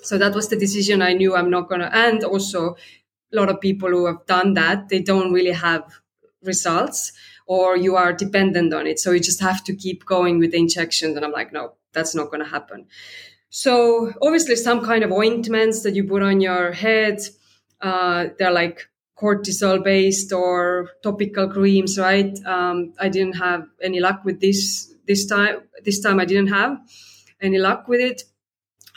so 0.02 0.18
that 0.18 0.34
was 0.34 0.48
the 0.48 0.56
decision 0.56 1.02
I 1.02 1.12
knew 1.12 1.34
I'm 1.34 1.50
not 1.50 1.68
gonna. 1.68 1.90
And 1.92 2.24
also, 2.24 2.76
a 3.32 3.36
lot 3.36 3.48
of 3.48 3.60
people 3.60 3.88
who 3.88 4.06
have 4.06 4.26
done 4.26 4.54
that, 4.54 4.88
they 4.88 5.00
don't 5.00 5.32
really 5.32 5.52
have 5.52 5.84
results, 6.42 7.12
or 7.46 7.76
you 7.76 7.96
are 7.96 8.12
dependent 8.12 8.74
on 8.74 8.86
it. 8.86 8.98
So 8.98 9.12
you 9.12 9.20
just 9.20 9.40
have 9.40 9.64
to 9.64 9.74
keep 9.74 10.04
going 10.04 10.38
with 10.38 10.52
the 10.52 10.58
injections. 10.58 11.16
And 11.16 11.24
I'm 11.24 11.32
like, 11.32 11.52
no, 11.52 11.74
that's 11.92 12.14
not 12.14 12.30
gonna 12.30 12.48
happen. 12.48 12.86
So 13.50 14.12
obviously, 14.22 14.56
some 14.56 14.84
kind 14.84 15.04
of 15.04 15.12
ointments 15.12 15.82
that 15.82 15.94
you 15.94 16.04
put 16.04 16.22
on 16.22 16.40
your 16.40 16.72
head, 16.72 17.20
uh, 17.80 18.28
they're 18.38 18.50
like 18.50 18.88
cortisol 19.16 19.84
based 19.84 20.32
or 20.32 20.90
topical 21.02 21.48
creams, 21.48 21.98
right? 21.98 22.36
Um, 22.44 22.92
I 22.98 23.08
didn't 23.08 23.34
have 23.34 23.66
any 23.80 24.00
luck 24.00 24.24
with 24.24 24.40
this 24.40 24.92
this 25.06 25.26
time. 25.26 25.60
This 25.84 26.00
time 26.00 26.18
I 26.18 26.24
didn't 26.24 26.48
have 26.48 26.78
any 27.40 27.58
luck 27.58 27.88
with 27.88 28.00
it. 28.00 28.24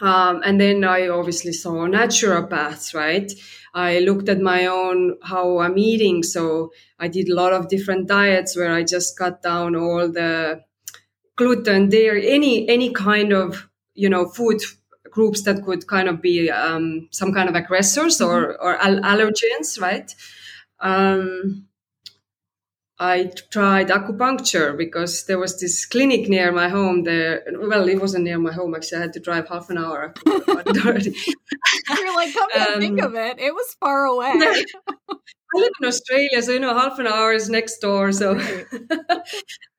Um, 0.02 0.42
and 0.44 0.60
then 0.60 0.84
I 0.84 1.08
obviously 1.08 1.54
saw 1.54 1.88
naturopaths, 1.88 2.94
right? 2.94 3.32
I 3.74 4.00
looked 4.00 4.30
at 4.30 4.40
my 4.40 4.66
own 4.66 5.18
how 5.24 5.60
I'm 5.60 5.78
eating. 5.78 6.24
So 6.24 6.72
I 7.00 7.08
did 7.08 7.30
a 7.30 7.36
lot 7.36 7.54
of 7.54 7.70
different 7.70 8.08
diets 8.08 8.56
where 8.56 8.74
I 8.74 8.84
just 8.84 9.18
cut 9.18 9.42
down 9.42 9.76
all 9.76 10.10
the 10.10 10.62
gluten, 11.36 11.90
dairy, 11.90 12.30
any 12.32 12.68
any 12.70 12.92
kind 12.94 13.34
of 13.34 13.70
you 13.94 14.10
know 14.10 14.28
food 14.28 14.62
groups 15.10 15.44
that 15.44 15.64
could 15.64 15.88
kind 15.88 16.10
of 16.10 16.22
be 16.22 16.50
um, 16.50 17.08
some 17.12 17.34
kind 17.34 17.48
of 17.50 17.56
aggressors 17.56 18.22
or 18.22 18.54
mm-hmm. 18.54 18.66
or 18.66 18.78
allergens, 18.78 19.80
right? 19.80 20.14
Um, 20.80 21.68
I 22.98 23.30
tried 23.52 23.90
acupuncture 23.90 24.78
because 24.78 25.26
there 25.26 25.38
was 25.38 25.60
this 25.60 25.86
clinic 25.86 26.30
near 26.30 26.54
my 26.54 26.70
home 26.70 27.04
there. 27.04 27.44
Well, 27.52 27.90
it 27.90 28.00
wasn't 28.00 28.24
near 28.24 28.40
my 28.40 28.54
home 28.54 28.74
actually. 28.74 29.00
I 29.00 29.02
had 29.02 29.14
to 29.14 29.20
drive 29.20 29.50
half 29.50 29.70
an 29.70 29.78
hour. 29.78 30.14
You're 30.26 30.46
like, 32.16 32.34
come 32.34 32.50
to 32.52 32.72
um, 32.74 32.80
think 32.80 33.02
of 33.02 33.16
it, 33.16 33.40
it 33.40 33.54
was 33.54 33.76
far 33.82 34.06
away. 34.06 34.34
I 35.56 35.60
live 35.60 35.72
in 35.82 35.88
Australia, 35.88 36.42
so 36.42 36.52
you 36.54 36.60
know, 36.60 36.78
half 36.78 36.98
an 37.00 37.08
hour 37.08 37.34
is 37.34 37.50
next 37.50 37.80
door. 37.80 38.12
So, 38.12 38.40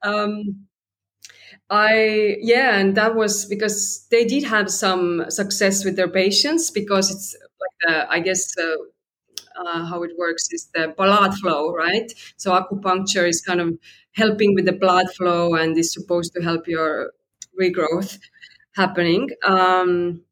um, 0.02 0.66
I 1.70 2.36
yeah, 2.40 2.78
and 2.78 2.96
that 2.96 3.14
was 3.14 3.46
because 3.46 4.06
they 4.10 4.24
did 4.24 4.44
have 4.44 4.70
some 4.70 5.24
success 5.30 5.84
with 5.84 5.96
their 5.96 6.08
patients 6.08 6.70
because 6.70 7.10
it's 7.10 7.36
like 7.60 7.76
the, 7.80 8.10
I 8.10 8.20
guess. 8.20 8.56
Uh, 8.58 8.76
uh, 9.58 9.84
how 9.86 10.02
it 10.02 10.12
works 10.18 10.48
is 10.52 10.68
the 10.74 10.94
blood 10.96 11.34
flow, 11.36 11.72
right? 11.72 12.10
So 12.36 12.52
acupuncture 12.52 13.28
is 13.28 13.40
kind 13.42 13.60
of 13.60 13.78
helping 14.12 14.54
with 14.54 14.66
the 14.66 14.72
blood 14.72 15.06
flow 15.14 15.54
and 15.54 15.76
is 15.78 15.92
supposed 15.92 16.32
to 16.34 16.42
help 16.42 16.66
your 16.68 17.12
regrowth 17.60 18.18
happening. 18.74 19.30
Um, 19.44 20.22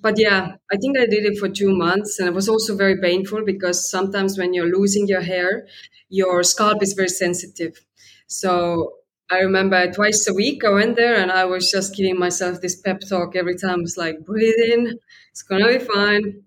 but 0.00 0.18
yeah, 0.18 0.56
I 0.70 0.76
think 0.76 0.98
I 0.98 1.06
did 1.06 1.24
it 1.24 1.38
for 1.38 1.48
two 1.48 1.74
months, 1.74 2.18
and 2.18 2.28
it 2.28 2.34
was 2.34 2.48
also 2.48 2.76
very 2.76 3.00
painful 3.00 3.44
because 3.44 3.88
sometimes 3.90 4.36
when 4.38 4.52
you're 4.52 4.66
losing 4.78 5.06
your 5.08 5.22
hair, 5.22 5.66
your 6.10 6.42
scalp 6.42 6.82
is 6.82 6.92
very 6.92 7.08
sensitive. 7.08 7.80
So 8.26 8.94
I 9.30 9.38
remember 9.38 9.90
twice 9.92 10.28
a 10.28 10.34
week 10.34 10.64
I 10.64 10.70
went 10.70 10.96
there 10.96 11.16
and 11.16 11.32
I 11.32 11.46
was 11.46 11.70
just 11.70 11.96
giving 11.96 12.18
myself 12.18 12.60
this 12.60 12.80
pep 12.80 13.00
talk 13.08 13.34
every 13.36 13.56
time. 13.56 13.80
It's 13.82 13.96
like, 13.96 14.20
breathe 14.24 14.60
in, 14.72 14.98
it's 15.30 15.42
gonna 15.42 15.68
be 15.68 15.78
fine 15.78 16.43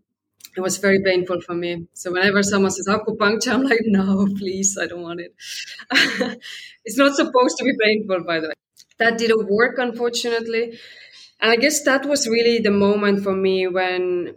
it 0.58 0.62
was 0.62 0.78
very 0.78 1.04
painful 1.04 1.40
for 1.42 1.54
me. 1.54 1.88
So 1.94 2.12
whenever 2.12 2.42
someone 2.42 2.72
says 2.72 2.88
acupuncture, 2.88 3.54
I'm 3.54 3.64
like, 3.64 3.82
no, 3.86 4.26
please, 4.38 4.76
I 4.82 4.88
don't 4.88 5.04
want 5.04 5.22
it. 5.22 5.36
it's 6.84 6.98
not 6.98 7.16
supposed 7.16 7.58
to 7.60 7.64
be 7.64 7.74
painful, 7.80 8.24
by 8.24 8.40
the 8.40 8.48
way. 8.48 8.54
That 8.98 9.20
didn't 9.20 9.48
work, 9.48 9.78
unfortunately. 9.78 10.80
And 11.40 11.52
I 11.52 11.58
guess 11.58 11.84
that 11.84 12.08
was 12.08 12.28
really 12.28 12.58
the 12.58 12.72
moment 12.72 13.22
for 13.22 13.34
me 13.36 13.68
when, 13.68 14.34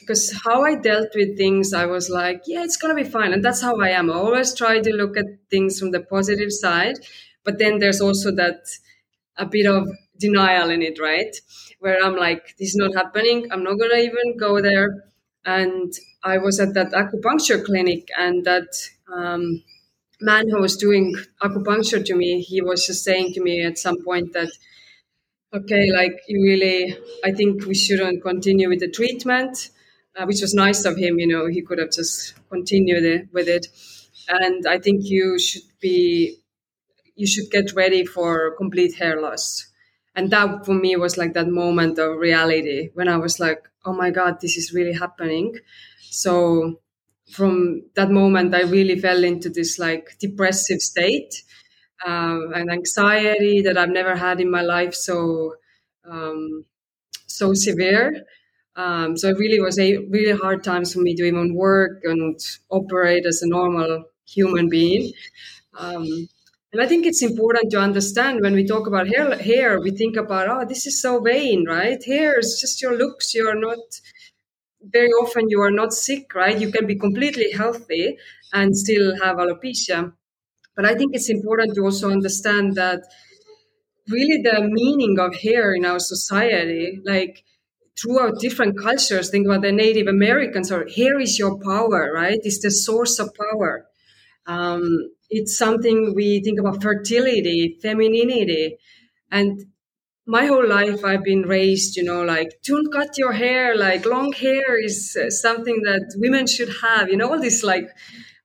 because 0.00 0.36
how 0.44 0.64
I 0.64 0.74
dealt 0.74 1.10
with 1.14 1.36
things, 1.38 1.72
I 1.72 1.86
was 1.86 2.10
like, 2.10 2.42
yeah, 2.46 2.64
it's 2.64 2.76
going 2.76 2.96
to 2.96 3.00
be 3.00 3.08
fine. 3.08 3.32
And 3.32 3.44
that's 3.44 3.62
how 3.62 3.80
I 3.80 3.90
am. 3.90 4.10
I 4.10 4.14
always 4.14 4.52
try 4.56 4.80
to 4.80 4.92
look 4.92 5.16
at 5.16 5.26
things 5.48 5.78
from 5.78 5.92
the 5.92 6.00
positive 6.00 6.50
side. 6.50 6.96
But 7.44 7.58
then 7.60 7.78
there's 7.78 8.00
also 8.00 8.32
that 8.32 8.62
a 9.36 9.46
bit 9.46 9.66
of 9.66 9.86
denial 10.18 10.70
in 10.70 10.82
it, 10.82 10.98
right? 10.98 11.36
Where 11.78 12.02
I'm 12.04 12.16
like, 12.16 12.56
this 12.58 12.70
is 12.70 12.76
not 12.76 12.96
happening. 12.96 13.46
I'm 13.52 13.62
not 13.62 13.78
going 13.78 13.90
to 13.92 13.98
even 14.02 14.36
go 14.36 14.60
there 14.60 15.04
and 15.44 15.92
I 16.22 16.38
was 16.38 16.60
at 16.60 16.74
that 16.74 16.92
acupuncture 16.92 17.64
clinic, 17.64 18.08
and 18.18 18.44
that 18.44 18.68
um, 19.12 19.62
man 20.20 20.48
who 20.50 20.60
was 20.60 20.76
doing 20.76 21.16
acupuncture 21.42 22.04
to 22.04 22.14
me, 22.14 22.40
he 22.42 22.62
was 22.62 22.86
just 22.86 23.04
saying 23.04 23.34
to 23.34 23.42
me 23.42 23.64
at 23.64 23.78
some 23.78 24.02
point 24.04 24.32
that, 24.34 24.50
okay, 25.54 25.90
like 25.92 26.20
you 26.28 26.42
really, 26.42 26.96
I 27.24 27.32
think 27.32 27.66
we 27.66 27.74
shouldn't 27.74 28.22
continue 28.22 28.68
with 28.68 28.80
the 28.80 28.90
treatment, 28.90 29.70
uh, 30.16 30.24
which 30.26 30.40
was 30.40 30.54
nice 30.54 30.84
of 30.84 30.96
him. 30.96 31.18
You 31.18 31.26
know, 31.26 31.46
he 31.46 31.62
could 31.62 31.78
have 31.78 31.92
just 31.92 32.34
continued 32.50 33.04
it, 33.04 33.28
with 33.32 33.48
it, 33.48 33.66
and 34.28 34.66
I 34.66 34.78
think 34.78 35.02
you 35.04 35.38
should 35.38 35.62
be, 35.80 36.38
you 37.16 37.26
should 37.26 37.50
get 37.50 37.74
ready 37.74 38.04
for 38.06 38.56
complete 38.56 38.94
hair 38.94 39.20
loss. 39.20 39.66
And 40.14 40.30
that 40.30 40.64
for 40.66 40.74
me 40.74 40.96
was 40.96 41.16
like 41.16 41.32
that 41.34 41.48
moment 41.48 41.98
of 41.98 42.18
reality 42.18 42.90
when 42.94 43.08
I 43.08 43.16
was 43.16 43.40
like, 43.40 43.62
oh 43.84 43.92
my 43.92 44.10
god 44.10 44.40
this 44.40 44.56
is 44.56 44.72
really 44.72 44.92
happening. 44.92 45.58
So 46.10 46.80
from 47.30 47.82
that 47.94 48.10
moment 48.10 48.54
i 48.54 48.62
really 48.62 48.98
fell 49.00 49.24
into 49.24 49.48
this 49.48 49.78
like 49.78 50.16
depressive 50.20 50.80
state 50.80 51.42
um, 52.06 52.52
and 52.54 52.70
anxiety 52.70 53.62
that 53.62 53.78
i've 53.78 53.90
never 53.90 54.16
had 54.16 54.40
in 54.40 54.50
my 54.50 54.62
life 54.62 54.94
so 54.94 55.54
um, 56.04 56.64
so 57.26 57.54
severe. 57.54 58.24
Um, 58.76 59.16
so 59.16 59.28
it 59.28 59.38
really 59.38 59.60
was 59.60 59.78
a 59.78 59.98
really 59.98 60.38
hard 60.38 60.64
times 60.64 60.92
for 60.94 61.00
me 61.00 61.14
to 61.16 61.24
even 61.24 61.54
work 61.54 62.00
and 62.04 62.38
operate 62.70 63.26
as 63.26 63.42
a 63.42 63.48
normal 63.48 64.04
human 64.26 64.68
being. 64.68 65.12
Um, 65.78 66.06
and 66.72 66.80
I 66.80 66.86
think 66.86 67.04
it's 67.04 67.22
important 67.22 67.70
to 67.72 67.78
understand 67.78 68.40
when 68.40 68.54
we 68.54 68.66
talk 68.66 68.86
about 68.86 69.06
hair, 69.06 69.36
hair, 69.36 69.78
we 69.78 69.90
think 69.90 70.16
about, 70.16 70.48
oh, 70.48 70.64
this 70.66 70.86
is 70.86 71.02
so 71.02 71.20
vain, 71.20 71.66
right? 71.66 72.02
Hair 72.02 72.38
is 72.38 72.58
just 72.58 72.80
your 72.80 72.96
looks. 72.96 73.34
You're 73.34 73.58
not, 73.58 73.78
very 74.82 75.10
often 75.10 75.50
you 75.50 75.60
are 75.60 75.70
not 75.70 75.92
sick, 75.92 76.34
right? 76.34 76.58
You 76.58 76.72
can 76.72 76.86
be 76.86 76.96
completely 76.96 77.52
healthy 77.52 78.16
and 78.54 78.74
still 78.74 79.14
have 79.22 79.36
alopecia. 79.36 80.14
But 80.74 80.86
I 80.86 80.94
think 80.94 81.14
it's 81.14 81.28
important 81.28 81.74
to 81.74 81.82
also 81.82 82.10
understand 82.10 82.76
that 82.76 83.02
really 84.08 84.40
the 84.42 84.62
meaning 84.62 85.18
of 85.18 85.36
hair 85.36 85.74
in 85.74 85.84
our 85.84 85.98
society, 85.98 87.00
like 87.04 87.44
throughout 88.00 88.40
different 88.40 88.78
cultures, 88.78 89.28
think 89.28 89.46
about 89.46 89.60
the 89.60 89.72
Native 89.72 90.06
Americans, 90.06 90.72
or 90.72 90.88
hair 90.88 91.20
is 91.20 91.38
your 91.38 91.58
power, 91.58 92.10
right? 92.14 92.40
It's 92.42 92.60
the 92.62 92.70
source 92.70 93.18
of 93.18 93.34
power. 93.34 93.86
Um, 94.46 95.10
it's 95.32 95.56
something 95.56 96.14
we 96.14 96.40
think 96.44 96.60
about 96.60 96.82
fertility, 96.82 97.78
femininity. 97.82 98.76
And 99.30 99.64
my 100.26 100.46
whole 100.46 100.68
life 100.68 101.04
I've 101.04 101.24
been 101.24 101.42
raised, 101.42 101.96
you 101.96 102.04
know, 102.04 102.22
like 102.22 102.50
don't 102.64 102.92
cut 102.92 103.18
your 103.18 103.32
hair, 103.32 103.76
like 103.76 104.04
long 104.06 104.32
hair 104.32 104.78
is 104.78 105.16
uh, 105.20 105.30
something 105.30 105.80
that 105.84 106.14
women 106.16 106.46
should 106.46 106.70
have, 106.82 107.08
you 107.08 107.16
know, 107.16 107.30
all 107.32 107.40
this 107.40 107.64
like 107.64 107.88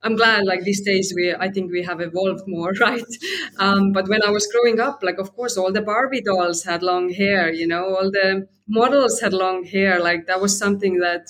I'm 0.01 0.15
glad 0.15 0.45
like 0.45 0.61
these 0.63 0.81
days 0.81 1.13
we 1.15 1.35
I 1.35 1.49
think 1.49 1.71
we 1.71 1.83
have 1.83 1.99
evolved 2.01 2.45
more, 2.47 2.71
right? 2.79 3.11
Um, 3.59 3.91
but 3.91 4.07
when 4.07 4.23
I 4.23 4.31
was 4.31 4.47
growing 4.47 4.79
up, 4.79 5.03
like 5.03 5.19
of 5.19 5.35
course 5.35 5.57
all 5.57 5.71
the 5.71 5.81
Barbie 5.81 6.21
dolls 6.21 6.63
had 6.63 6.83
long 6.83 7.09
hair, 7.13 7.51
you 7.51 7.67
know, 7.67 7.95
all 7.95 8.09
the 8.11 8.47
models 8.67 9.19
had 9.19 9.33
long 9.33 9.63
hair. 9.65 9.99
Like 9.99 10.27
that 10.27 10.41
was 10.41 10.57
something 10.57 10.99
that 10.99 11.27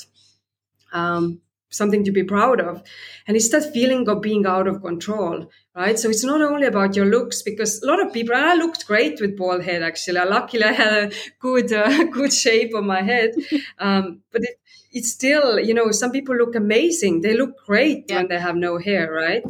um, 0.94 1.42
something 1.70 2.04
to 2.06 2.12
be 2.12 2.24
proud 2.24 2.62
of. 2.62 2.84
And 3.28 3.36
it's 3.36 3.50
that 3.50 3.74
feeling 3.74 4.08
of 4.08 4.22
being 4.22 4.46
out 4.46 4.68
of 4.68 4.82
control, 4.82 5.50
right? 5.76 6.00
So 6.00 6.10
it's 6.10 6.24
not 6.24 6.42
only 6.42 6.68
about 6.68 6.96
your 6.96 7.06
looks 7.06 7.42
because 7.42 7.82
a 7.82 7.88
lot 7.88 8.06
of 8.06 8.14
people, 8.14 8.36
I 8.36 8.56
looked 8.56 8.88
great 8.88 9.20
with 9.20 9.38
bald 9.38 9.64
head 9.64 9.84
actually. 9.84 10.20
I 10.20 10.24
luckily, 10.24 10.64
I 10.72 10.72
had 10.72 10.94
a 10.94 11.12
good, 11.40 11.72
uh, 11.74 12.04
good 12.12 12.34
shape 12.34 12.76
on 12.76 12.86
my 12.86 13.02
head. 13.02 13.32
Um, 13.80 14.22
but 14.32 14.44
it, 14.44 14.60
it's 14.92 15.12
still, 15.12 15.60
you 15.60 15.74
know, 15.74 15.92
some 15.92 16.12
people 16.12 16.36
look 16.36 16.56
amazing. 16.56 17.22
They 17.22 17.36
look 17.36 17.66
great 17.66 18.06
yeah. 18.08 18.18
when 18.18 18.28
they 18.28 18.40
have 18.40 18.56
no 18.56 18.80
hair, 18.80 19.12
right? 19.12 19.44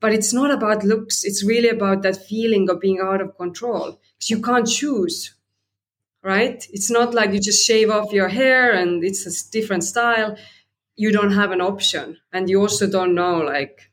But 0.00 0.12
it's 0.12 0.32
not 0.32 0.50
about 0.50 0.84
looks. 0.84 1.24
It's 1.24 1.44
really 1.44 1.68
about 1.68 2.02
that 2.02 2.24
feeling 2.24 2.70
of 2.70 2.80
being 2.80 3.00
out 3.00 3.20
of 3.20 3.36
control 3.36 4.00
because 4.14 4.30
you 4.30 4.40
can't 4.40 4.66
choose, 4.66 5.34
right? 6.22 6.66
It's 6.72 6.90
not 6.90 7.14
like 7.14 7.32
you 7.32 7.40
just 7.40 7.66
shave 7.66 7.90
off 7.90 8.12
your 8.12 8.28
hair 8.28 8.72
and 8.72 9.04
it's 9.04 9.26
a 9.26 9.50
different 9.50 9.84
style 9.84 10.36
you 10.98 11.12
don't 11.12 11.32
have 11.32 11.52
an 11.52 11.60
option 11.60 12.18
and 12.32 12.50
you 12.50 12.60
also 12.60 12.90
don't 12.90 13.14
know 13.14 13.38
like 13.38 13.90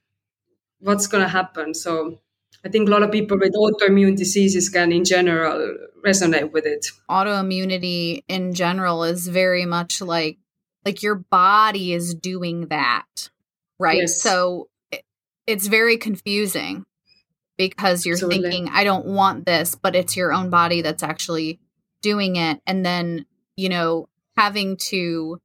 what's 0.80 1.08
going 1.08 1.24
to 1.24 1.30
happen 1.30 1.74
so 1.74 2.20
i 2.66 2.70
think 2.70 2.90
a 2.90 2.92
lot 2.92 3.04
of 3.04 3.12
people 3.12 3.38
with 3.38 3.54
autoimmune 3.54 4.18
diseases 4.18 4.68
can 4.70 4.92
in 4.92 5.06
general 5.06 5.78
resonate 6.04 6.52
with 6.52 6.66
it 6.66 6.88
autoimmunity 7.10 8.24
in 8.28 8.54
general 8.54 9.04
is 9.04 9.28
very 9.28 9.66
much 9.66 10.02
like 10.02 10.38
like 10.84 11.02
your 11.04 11.16
body 11.16 11.94
is 11.94 12.16
doing 12.16 12.68
that 12.68 13.30
right 13.80 14.00
yes. 14.00 14.22
so 14.22 14.68
it's 15.48 15.68
very 15.68 15.98
confusing 15.98 16.86
because 17.58 18.06
you're 18.06 18.16
Absolutely. 18.16 18.50
thinking 18.50 18.70
i 18.74 18.84
don't 18.84 19.06
want 19.06 19.46
this 19.46 19.76
but 19.76 19.96
it's 19.96 20.18
your 20.18 20.34
own 20.34 20.50
body 20.50 20.82
that's 20.82 21.04
actually 21.04 21.60
doing 22.02 22.36
it 22.36 22.60
and 22.66 22.84
then 22.84 23.26
you 23.56 23.70
know 23.70 24.10
having 24.36 24.76
to 24.78 25.40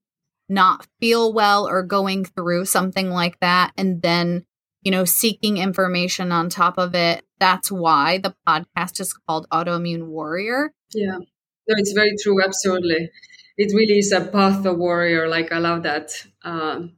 not 0.50 0.86
feel 1.00 1.32
well 1.32 1.66
or 1.68 1.82
going 1.82 2.24
through 2.24 2.64
something 2.64 3.08
like 3.08 3.38
that 3.40 3.72
and 3.76 4.02
then 4.02 4.44
you 4.82 4.90
know 4.90 5.04
seeking 5.04 5.58
information 5.58 6.32
on 6.32 6.48
top 6.48 6.76
of 6.76 6.94
it 6.94 7.24
that's 7.38 7.70
why 7.70 8.18
the 8.18 8.34
podcast 8.46 9.00
is 9.00 9.14
called 9.14 9.46
autoimmune 9.50 10.06
warrior. 10.08 10.72
Yeah. 10.92 11.16
No 11.16 11.74
it's 11.78 11.92
very 11.92 12.14
true 12.22 12.42
absolutely. 12.44 13.10
It 13.56 13.72
really 13.74 13.98
is 13.98 14.12
a 14.12 14.20
path 14.20 14.66
of 14.66 14.76
warrior 14.76 15.28
like 15.28 15.52
i 15.52 15.58
love 15.58 15.84
that. 15.84 16.10
Um, 16.42 16.96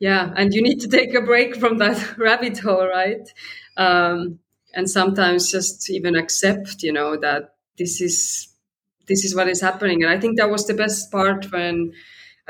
yeah 0.00 0.32
and 0.36 0.52
you 0.52 0.62
need 0.62 0.80
to 0.80 0.88
take 0.88 1.14
a 1.14 1.22
break 1.22 1.56
from 1.56 1.78
that 1.78 2.18
rabbit 2.18 2.58
hole 2.58 2.86
right? 2.86 3.28
Um, 3.76 4.40
and 4.74 4.90
sometimes 4.90 5.50
just 5.50 5.88
even 5.90 6.16
accept 6.16 6.82
you 6.82 6.92
know 6.92 7.16
that 7.16 7.54
this 7.78 8.00
is 8.00 8.48
this 9.06 9.24
is 9.24 9.34
what 9.34 9.48
is 9.48 9.60
happening. 9.60 10.02
And 10.02 10.10
i 10.10 10.18
think 10.18 10.38
that 10.38 10.50
was 10.50 10.66
the 10.66 10.74
best 10.74 11.12
part 11.12 11.52
when 11.52 11.92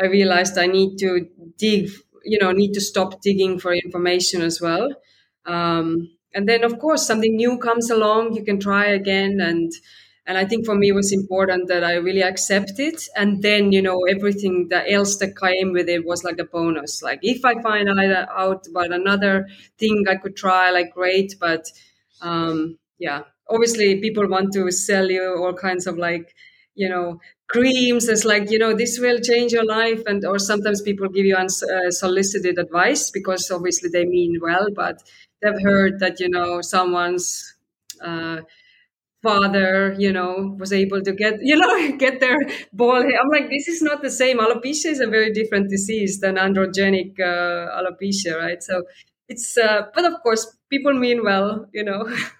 I 0.01 0.07
realized 0.07 0.59
I 0.59 0.67
need 0.67 0.99
to 0.99 1.29
dig, 1.59 1.91
you 2.25 2.39
know, 2.41 2.53
need 2.53 2.73
to 2.75 2.81
stop 2.81 3.21
digging 3.23 3.59
for 3.59 3.73
information 3.75 4.43
as 4.43 4.61
well. 4.61 4.91
Um, 5.47 6.11
and 6.35 6.49
then, 6.49 6.65
of 6.65 6.79
course, 6.79 7.07
something 7.07 7.37
new 7.37 7.59
comes 7.59 7.91
along, 7.91 8.35
you 8.35 8.45
can 8.45 8.61
try 8.61 8.87
again. 8.87 9.41
And 9.41 9.73
and 10.27 10.39
I 10.39 10.45
think 10.45 10.65
for 10.65 10.77
me 10.77 10.91
it 10.91 10.95
was 10.95 11.13
important 11.13 11.67
that 11.69 11.83
I 11.83 11.95
really 11.95 12.23
accept 12.23 12.79
it. 12.79 13.09
And 13.17 13.43
then, 13.43 13.73
you 13.73 13.83
know, 13.83 14.05
everything 14.09 14.69
that 14.69 14.85
else 14.89 15.17
that 15.17 15.37
came 15.37 15.73
with 15.73 15.89
it 15.89 16.07
was 16.07 16.23
like 16.23 16.39
a 16.39 16.45
bonus. 16.45 17.03
Like 17.03 17.19
if 17.23 17.45
I 17.45 17.61
find 17.61 17.89
out 17.89 18.67
about 18.69 18.93
another 18.93 19.49
thing 19.79 20.05
I 20.09 20.15
could 20.17 20.37
try, 20.37 20.71
like 20.71 20.93
great. 20.93 21.35
But 21.41 21.65
um, 22.21 22.79
yeah, 22.99 23.23
obviously 23.49 24.01
people 24.01 24.29
want 24.29 24.53
to 24.53 24.71
sell 24.71 25.11
you 25.11 25.37
all 25.43 25.55
kinds 25.55 25.87
of 25.89 25.99
like 25.99 26.33
you 26.83 26.89
know 26.89 27.21
creams 27.49 28.09
it's 28.09 28.25
like 28.25 28.51
you 28.51 28.59
know 28.59 28.73
this 28.75 28.99
will 29.05 29.19
change 29.31 29.53
your 29.53 29.65
life 29.65 30.01
and 30.07 30.25
or 30.25 30.39
sometimes 30.39 30.81
people 30.83 31.09
give 31.09 31.27
you 31.27 31.37
unsolicited 31.37 32.59
advice 32.59 33.11
because 33.11 33.51
obviously 33.51 33.89
they 33.93 34.05
mean 34.05 34.39
well 34.41 34.67
but 34.75 34.97
they've 35.43 35.63
heard 35.63 35.99
that 36.01 36.21
you 36.21 36.29
know 36.29 36.61
someone's 36.63 37.55
uh, 38.03 38.39
father 39.23 39.95
you 39.99 40.13
know 40.13 40.57
was 40.59 40.73
able 40.73 41.03
to 41.03 41.13
get 41.13 41.35
you 41.43 41.57
know 41.57 41.97
get 41.99 42.21
their 42.21 42.39
ball 42.73 42.97
i'm 43.03 43.29
like 43.31 43.51
this 43.51 43.69
is 43.69 43.83
not 43.83 44.03
the 44.03 44.11
same. 44.11 44.39
Alopecia 44.39 44.87
is 44.87 45.01
a 45.01 45.07
very 45.07 45.33
different 45.33 45.69
disease 45.69 46.21
than 46.21 46.37
androgenic 46.37 47.19
uh, 47.21 47.69
alopecia 47.79 48.39
right? 48.39 48.63
So 48.63 48.83
it's 49.29 49.57
uh, 49.59 49.83
but 49.95 50.05
of 50.05 50.15
course 50.23 50.57
people 50.71 50.95
mean 50.95 51.23
well 51.25 51.67
you 51.73 51.85
know 51.85 52.01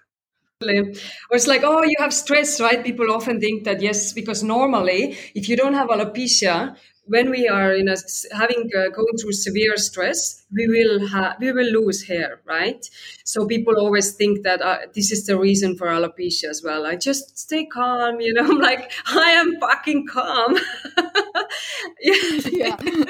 Or 0.63 1.37
it's 1.37 1.47
like, 1.47 1.63
oh, 1.65 1.83
you 1.83 1.97
have 2.01 2.13
stress, 2.13 2.61
right? 2.61 2.85
People 2.85 3.11
often 3.11 3.41
think 3.41 3.65
that 3.65 3.81
yes, 3.81 4.13
because 4.13 4.43
normally, 4.43 5.17
if 5.35 5.49
you 5.49 5.57
don't 5.57 5.73
have 5.73 5.89
alopecia, 5.89 6.77
when 7.07 7.31
we 7.31 7.49
are 7.49 7.73
in 7.73 7.89
a 7.89 7.97
having 8.33 8.69
uh, 8.77 8.91
going 8.91 9.17
through 9.19 9.33
severe 9.33 9.79
stress, 9.79 10.45
we 10.53 10.69
will 10.69 11.09
have 11.09 11.37
we 11.41 11.51
will 11.51 11.73
lose 11.73 12.03
hair, 12.07 12.43
right? 12.45 12.87
So 13.25 13.47
people 13.47 13.75
always 13.79 14.13
think 14.13 14.43
that 14.45 14.61
uh, 14.61 14.81
this 14.95 15.11
is 15.11 15.25
the 15.25 15.39
reason 15.39 15.79
for 15.79 15.87
alopecia 15.87 16.51
as 16.51 16.63
well. 16.63 16.85
I 16.85 16.97
just 16.97 17.39
stay 17.39 17.65
calm, 17.65 18.21
you 18.21 18.35
know. 18.35 18.45
I'm 18.51 18.59
like, 18.59 18.93
I 19.07 19.31
am 19.31 19.59
fucking 19.61 20.09
calm. 20.09 20.59
yeah. 22.03 22.77
yeah. 22.85 23.10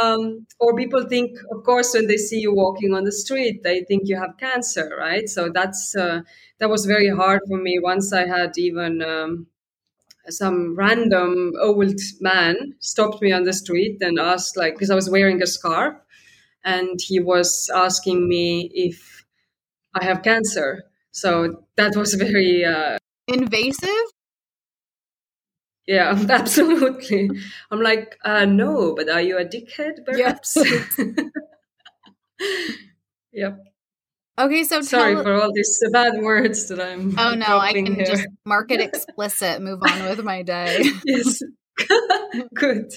Um, 0.00 0.46
or 0.58 0.74
people 0.74 1.04
think, 1.06 1.36
of 1.50 1.64
course, 1.64 1.92
when 1.92 2.06
they 2.06 2.16
see 2.16 2.38
you 2.40 2.54
walking 2.54 2.94
on 2.94 3.04
the 3.04 3.12
street, 3.12 3.62
they 3.62 3.82
think 3.84 4.02
you 4.06 4.16
have 4.16 4.38
cancer, 4.38 4.90
right? 4.98 5.28
So 5.28 5.50
that's 5.52 5.94
uh, 5.94 6.22
that 6.58 6.70
was 6.70 6.86
very 6.86 7.10
hard 7.10 7.42
for 7.46 7.58
me. 7.58 7.78
Once 7.78 8.12
I 8.12 8.26
had 8.26 8.52
even 8.56 9.02
um, 9.02 9.46
some 10.28 10.76
random 10.76 11.52
old 11.60 12.00
man 12.20 12.74
stopped 12.80 13.22
me 13.22 13.32
on 13.32 13.44
the 13.44 13.52
street 13.52 13.98
and 14.00 14.18
asked, 14.18 14.56
like, 14.56 14.74
because 14.74 14.90
I 14.90 14.94
was 14.94 15.10
wearing 15.10 15.42
a 15.42 15.46
scarf, 15.46 15.96
and 16.64 17.00
he 17.00 17.20
was 17.20 17.70
asking 17.74 18.28
me 18.28 18.70
if 18.74 19.24
I 19.94 20.04
have 20.04 20.22
cancer. 20.22 20.84
So 21.12 21.64
that 21.76 21.96
was 21.96 22.14
very 22.26 22.64
uh, 22.64 22.98
invasive 23.28 24.06
yeah, 25.86 26.10
absolutely. 26.28 27.30
I'm 27.70 27.80
like, 27.80 28.18
uh, 28.24 28.44
no, 28.44 28.94
but 28.94 29.08
are 29.08 29.20
you 29.20 29.38
a 29.38 29.44
dickhead, 29.44 30.04
perhaps? 30.04 30.56
Yes. 30.56 30.98
yep. 33.32 33.58
Okay, 34.38 34.64
so 34.64 34.80
sorry 34.80 35.14
tell... 35.14 35.24
for 35.24 35.34
all 35.34 35.52
these 35.52 35.82
bad 35.92 36.22
words 36.22 36.68
that 36.68 36.80
I'm. 36.80 37.18
Oh 37.18 37.34
no, 37.34 37.58
I 37.58 37.72
can 37.72 37.94
here. 37.94 38.06
just 38.06 38.26
mark 38.46 38.70
it 38.70 38.80
explicit. 38.80 39.60
Move 39.60 39.80
on 39.86 40.04
with 40.04 40.24
my 40.24 40.42
day. 40.42 40.84
yes, 41.04 41.42
good. 42.54 42.92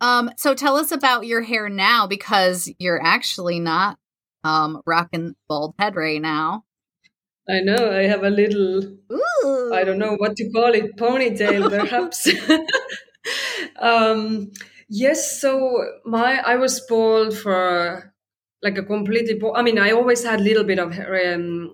Um, 0.00 0.30
so 0.36 0.54
tell 0.54 0.76
us 0.76 0.92
about 0.92 1.26
your 1.26 1.40
hair 1.40 1.68
now, 1.68 2.06
because 2.06 2.70
you're 2.78 3.02
actually 3.02 3.60
not 3.60 3.98
um 4.44 4.82
rocking 4.86 5.34
bald 5.48 5.74
head 5.78 5.96
right 5.96 6.20
now. 6.20 6.64
I 7.48 7.60
know. 7.60 7.90
I 7.92 8.02
have 8.06 8.24
a 8.24 8.30
little. 8.30 8.82
Ooh. 9.12 9.72
I 9.74 9.82
don't 9.84 9.98
know 9.98 10.14
what 10.16 10.36
to 10.36 10.50
call 10.50 10.72
it. 10.74 10.96
Ponytail, 10.96 11.70
perhaps. 11.78 12.28
um, 13.80 14.50
yes. 14.88 15.40
So 15.40 15.84
my 16.04 16.40
I 16.44 16.56
was 16.56 16.80
bald 16.88 17.36
for 17.36 18.12
like 18.62 18.78
a 18.78 18.82
completely. 18.82 19.34
Bald, 19.34 19.56
I 19.56 19.62
mean, 19.62 19.78
I 19.78 19.92
always 19.92 20.24
had 20.24 20.40
a 20.40 20.42
little 20.42 20.64
bit 20.64 20.78
of 20.78 20.98
um, 20.98 21.72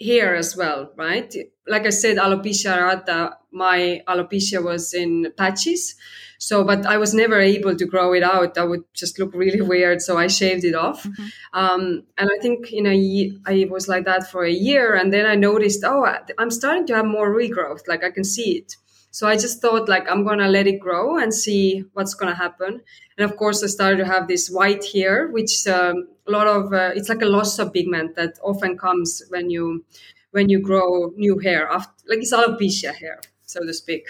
hair 0.00 0.36
as 0.36 0.56
well, 0.56 0.92
right? 0.96 1.34
Like 1.66 1.86
I 1.86 1.90
said, 1.90 2.18
alopecia 2.18 2.76
areata. 2.76 3.34
My 3.52 4.02
alopecia 4.08 4.62
was 4.62 4.94
in 4.94 5.32
patches. 5.36 5.94
So, 6.42 6.64
but 6.64 6.84
I 6.86 6.96
was 6.96 7.14
never 7.14 7.40
able 7.40 7.76
to 7.76 7.86
grow 7.86 8.12
it 8.14 8.24
out. 8.24 8.54
That 8.54 8.68
would 8.68 8.82
just 8.94 9.16
look 9.20 9.32
really 9.32 9.60
weird. 9.72 10.02
So 10.02 10.18
I 10.18 10.26
shaved 10.26 10.64
it 10.64 10.74
off. 10.74 11.04
Mm-hmm. 11.04 11.26
Um, 11.52 12.02
and 12.18 12.28
I 12.34 12.38
think, 12.42 12.72
you 12.72 12.82
know, 12.82 12.90
I 13.46 13.68
was 13.70 13.86
like 13.86 14.06
that 14.06 14.28
for 14.28 14.42
a 14.44 14.50
year. 14.50 14.96
And 14.96 15.12
then 15.12 15.24
I 15.24 15.36
noticed, 15.36 15.84
oh, 15.84 16.04
I'm 16.38 16.50
starting 16.50 16.84
to 16.88 16.96
have 16.96 17.06
more 17.06 17.32
regrowth. 17.32 17.86
Like 17.86 18.02
I 18.02 18.10
can 18.10 18.24
see 18.24 18.58
it. 18.58 18.74
So 19.12 19.28
I 19.28 19.36
just 19.36 19.60
thought 19.60 19.88
like 19.88 20.10
I'm 20.10 20.24
gonna 20.24 20.48
let 20.48 20.66
it 20.66 20.80
grow 20.80 21.16
and 21.16 21.32
see 21.32 21.84
what's 21.92 22.14
gonna 22.14 22.34
happen. 22.34 22.80
And 23.16 23.30
of 23.30 23.36
course, 23.36 23.62
I 23.62 23.68
started 23.68 23.98
to 23.98 24.06
have 24.06 24.26
this 24.26 24.48
white 24.50 24.84
hair, 24.92 25.28
which 25.28 25.66
um, 25.68 26.08
a 26.26 26.30
lot 26.30 26.48
of 26.48 26.72
uh, 26.72 26.90
it's 26.96 27.10
like 27.10 27.22
a 27.22 27.26
loss 27.26 27.58
of 27.58 27.72
pigment 27.72 28.16
that 28.16 28.38
often 28.42 28.76
comes 28.78 29.22
when 29.28 29.50
you 29.50 29.84
when 30.30 30.48
you 30.48 30.60
grow 30.60 31.12
new 31.14 31.38
hair, 31.38 31.68
after, 31.68 31.92
like 32.08 32.20
it's 32.20 32.32
alopecia 32.32 32.94
hair, 32.94 33.20
so 33.44 33.60
to 33.60 33.74
speak 33.74 34.06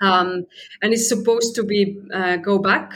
um, 0.00 0.46
and 0.82 0.92
it's 0.92 1.08
supposed 1.08 1.54
to 1.56 1.62
be 1.64 2.00
uh, 2.12 2.36
go 2.36 2.58
back 2.58 2.92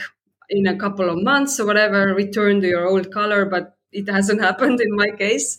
in 0.49 0.67
a 0.67 0.77
couple 0.77 1.09
of 1.09 1.21
months 1.21 1.59
or 1.59 1.65
whatever, 1.65 2.13
return 2.13 2.61
to 2.61 2.67
your 2.67 2.85
old 2.85 3.11
color, 3.11 3.45
but 3.45 3.75
it 3.91 4.09
hasn't 4.09 4.41
happened 4.47 4.81
in 4.81 4.95
my 4.95 5.09
case. 5.09 5.57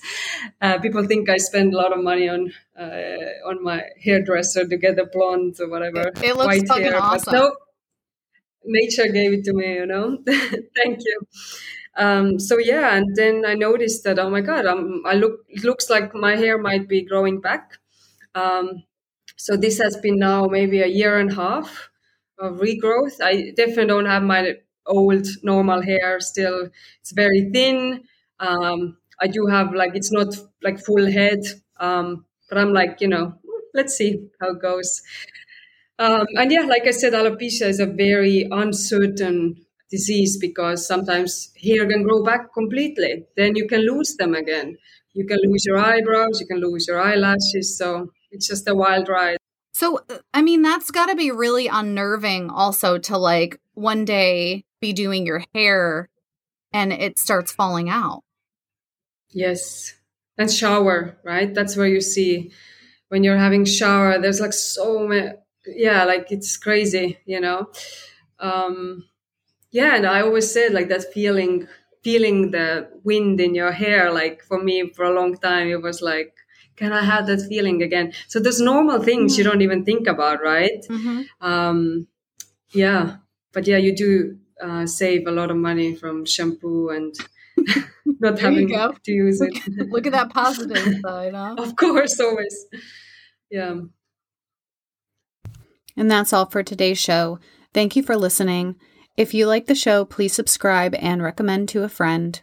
Uh, 0.60 0.78
people 0.78 1.04
think 1.04 1.28
I 1.28 1.36
spend 1.36 1.74
a 1.74 1.76
lot 1.76 1.92
of 1.92 2.02
money 2.02 2.28
on 2.28 2.52
uh, 2.78 3.48
on 3.48 3.62
my 3.62 3.82
hairdresser 4.02 4.66
to 4.66 4.76
get 4.76 4.98
a 4.98 5.06
blonde 5.06 5.56
or 5.60 5.68
whatever 5.68 6.08
it, 6.08 6.22
it 6.22 6.36
looks 6.36 6.68
white 6.68 6.82
hair. 6.82 7.00
Awesome. 7.00 7.34
No, 7.34 7.56
nature 8.64 9.06
gave 9.06 9.32
it 9.32 9.44
to 9.44 9.52
me. 9.52 9.74
You 9.74 9.86
know, 9.86 10.18
thank 10.26 11.00
you. 11.04 11.20
um, 11.96 12.38
so 12.38 12.58
yeah, 12.58 12.94
and 12.96 13.14
then 13.16 13.44
I 13.46 13.54
noticed 13.54 14.04
that 14.04 14.18
oh 14.18 14.30
my 14.30 14.40
god, 14.40 14.66
I'm, 14.66 15.02
I 15.06 15.14
look 15.14 15.44
it 15.48 15.64
looks 15.64 15.90
like 15.90 16.14
my 16.14 16.36
hair 16.36 16.58
might 16.58 16.88
be 16.88 17.02
growing 17.02 17.40
back. 17.40 17.78
Um, 18.34 18.84
so 19.36 19.56
this 19.56 19.78
has 19.80 19.96
been 19.96 20.18
now 20.18 20.46
maybe 20.46 20.80
a 20.82 20.86
year 20.86 21.18
and 21.18 21.30
a 21.30 21.34
half 21.34 21.90
of 22.38 22.58
regrowth. 22.58 23.20
I 23.22 23.52
definitely 23.56 23.86
don't 23.86 24.06
have 24.06 24.22
my 24.22 24.54
old 24.86 25.26
normal 25.42 25.82
hair 25.82 26.20
still. 26.20 26.68
It's 27.00 27.12
very 27.12 27.50
thin. 27.52 28.04
Um, 28.40 28.96
I 29.20 29.26
do 29.28 29.46
have 29.46 29.74
like 29.74 29.94
it's 29.94 30.12
not 30.12 30.34
like 30.62 30.78
full 30.80 31.10
head, 31.10 31.40
um, 31.78 32.24
but 32.48 32.58
I'm 32.58 32.72
like 32.72 33.00
you 33.00 33.08
know 33.08 33.34
let's 33.74 33.94
see 33.96 34.28
how 34.40 34.50
it 34.50 34.62
goes. 34.62 35.02
Um, 35.98 36.26
and 36.36 36.50
yeah, 36.50 36.62
like 36.62 36.86
I 36.86 36.90
said, 36.90 37.12
alopecia 37.12 37.66
is 37.68 37.78
a 37.80 37.86
very 37.86 38.46
uncertain 38.50 39.64
disease 39.90 40.36
because 40.38 40.86
sometimes 40.86 41.52
hair 41.62 41.86
can 41.88 42.02
grow 42.02 42.24
back 42.24 42.52
completely. 42.52 43.26
Then 43.36 43.54
you 43.54 43.68
can 43.68 43.80
lose 43.86 44.16
them 44.16 44.34
again. 44.34 44.76
You 45.12 45.24
can 45.26 45.38
lose 45.46 45.64
your 45.64 45.78
eyebrows, 45.78 46.40
you 46.40 46.46
can 46.46 46.58
lose 46.60 46.88
your 46.88 47.00
eyelashes. 47.00 47.78
So 47.78 48.10
it's 48.34 48.48
just 48.48 48.68
a 48.68 48.74
wild 48.74 49.08
ride. 49.08 49.38
So, 49.72 50.00
I 50.32 50.42
mean, 50.42 50.62
that's 50.62 50.90
got 50.90 51.06
to 51.06 51.16
be 51.16 51.30
really 51.30 51.68
unnerving 51.68 52.50
also 52.50 52.98
to 52.98 53.16
like 53.16 53.60
one 53.74 54.04
day 54.04 54.64
be 54.80 54.92
doing 54.92 55.24
your 55.24 55.42
hair 55.54 56.08
and 56.72 56.92
it 56.92 57.18
starts 57.18 57.52
falling 57.52 57.88
out. 57.88 58.22
Yes. 59.30 59.94
And 60.36 60.50
shower, 60.50 61.16
right? 61.24 61.52
That's 61.54 61.76
where 61.76 61.86
you 61.86 62.00
see 62.00 62.52
when 63.08 63.24
you're 63.24 63.38
having 63.38 63.64
shower, 63.64 64.18
there's 64.18 64.40
like 64.40 64.52
so 64.52 65.06
many, 65.06 65.32
yeah, 65.66 66.04
like 66.04 66.30
it's 66.30 66.56
crazy, 66.56 67.18
you 67.24 67.40
know? 67.40 67.68
Um, 68.40 69.04
yeah. 69.70 69.96
And 69.96 70.06
I 70.06 70.22
always 70.22 70.50
said 70.52 70.72
like 70.72 70.88
that 70.88 71.12
feeling, 71.12 71.68
feeling 72.02 72.50
the 72.50 72.90
wind 73.04 73.40
in 73.40 73.54
your 73.54 73.72
hair, 73.72 74.12
like 74.12 74.42
for 74.42 74.62
me 74.62 74.90
for 74.92 75.04
a 75.04 75.14
long 75.14 75.36
time, 75.36 75.68
it 75.68 75.82
was 75.82 76.02
like, 76.02 76.34
can 76.76 76.92
I 76.92 77.04
have 77.04 77.26
that 77.26 77.46
feeling 77.48 77.82
again? 77.82 78.12
So 78.28 78.40
there's 78.40 78.60
normal 78.60 79.02
things 79.02 79.32
mm-hmm. 79.32 79.38
you 79.38 79.44
don't 79.44 79.62
even 79.62 79.84
think 79.84 80.06
about, 80.06 80.42
right? 80.42 80.84
Mm-hmm. 80.88 81.46
Um, 81.46 82.06
yeah, 82.72 83.16
but 83.52 83.66
yeah, 83.66 83.76
you 83.76 83.94
do 83.94 84.38
uh, 84.60 84.86
save 84.86 85.26
a 85.26 85.30
lot 85.30 85.50
of 85.50 85.56
money 85.56 85.94
from 85.94 86.24
shampoo 86.24 86.88
and 86.88 87.14
not 88.20 88.38
having 88.38 88.68
to 88.68 89.12
use 89.12 89.40
it. 89.40 89.54
Look 89.90 90.06
at 90.06 90.12
that 90.12 90.30
positive 90.30 91.00
side, 91.02 91.34
huh? 91.34 91.54
Of 91.58 91.76
course, 91.76 92.18
always. 92.20 92.66
Yeah. 93.50 93.80
And 95.96 96.10
that's 96.10 96.32
all 96.32 96.46
for 96.46 96.62
today's 96.62 96.98
show. 96.98 97.38
Thank 97.72 97.94
you 97.94 98.02
for 98.02 98.16
listening. 98.16 98.76
If 99.16 99.32
you 99.32 99.46
like 99.46 99.66
the 99.66 99.76
show, 99.76 100.04
please 100.04 100.32
subscribe 100.32 100.94
and 100.96 101.22
recommend 101.22 101.68
to 101.70 101.84
a 101.84 101.88
friend. 101.88 102.40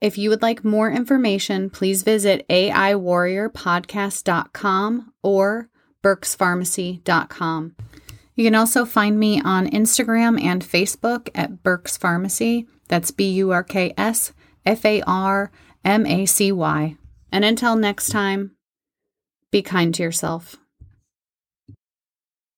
If 0.00 0.16
you 0.16 0.30
would 0.30 0.42
like 0.42 0.64
more 0.64 0.88
information, 0.90 1.70
please 1.70 2.02
visit 2.02 2.46
aiwarriorpodcast.com 2.48 5.12
or 5.22 5.68
burksfarmacy.com. 6.02 7.76
You 8.36 8.44
can 8.44 8.54
also 8.54 8.84
find 8.84 9.18
me 9.18 9.40
on 9.40 9.68
Instagram 9.68 10.40
and 10.40 10.62
Facebook 10.62 11.30
at 11.34 11.64
Burks 11.64 11.98
Farmacy. 11.98 12.68
That's 12.86 13.10
B 13.10 13.32
U 13.32 13.50
R 13.50 13.64
K 13.64 13.92
S 13.98 14.32
F 14.64 14.84
A 14.84 15.02
R 15.02 15.50
M 15.84 16.06
A 16.06 16.26
C 16.26 16.52
Y. 16.52 16.96
And 17.32 17.44
until 17.44 17.74
next 17.74 18.10
time, 18.10 18.52
be 19.50 19.62
kind 19.62 19.92
to 19.94 20.04
yourself. 20.04 20.54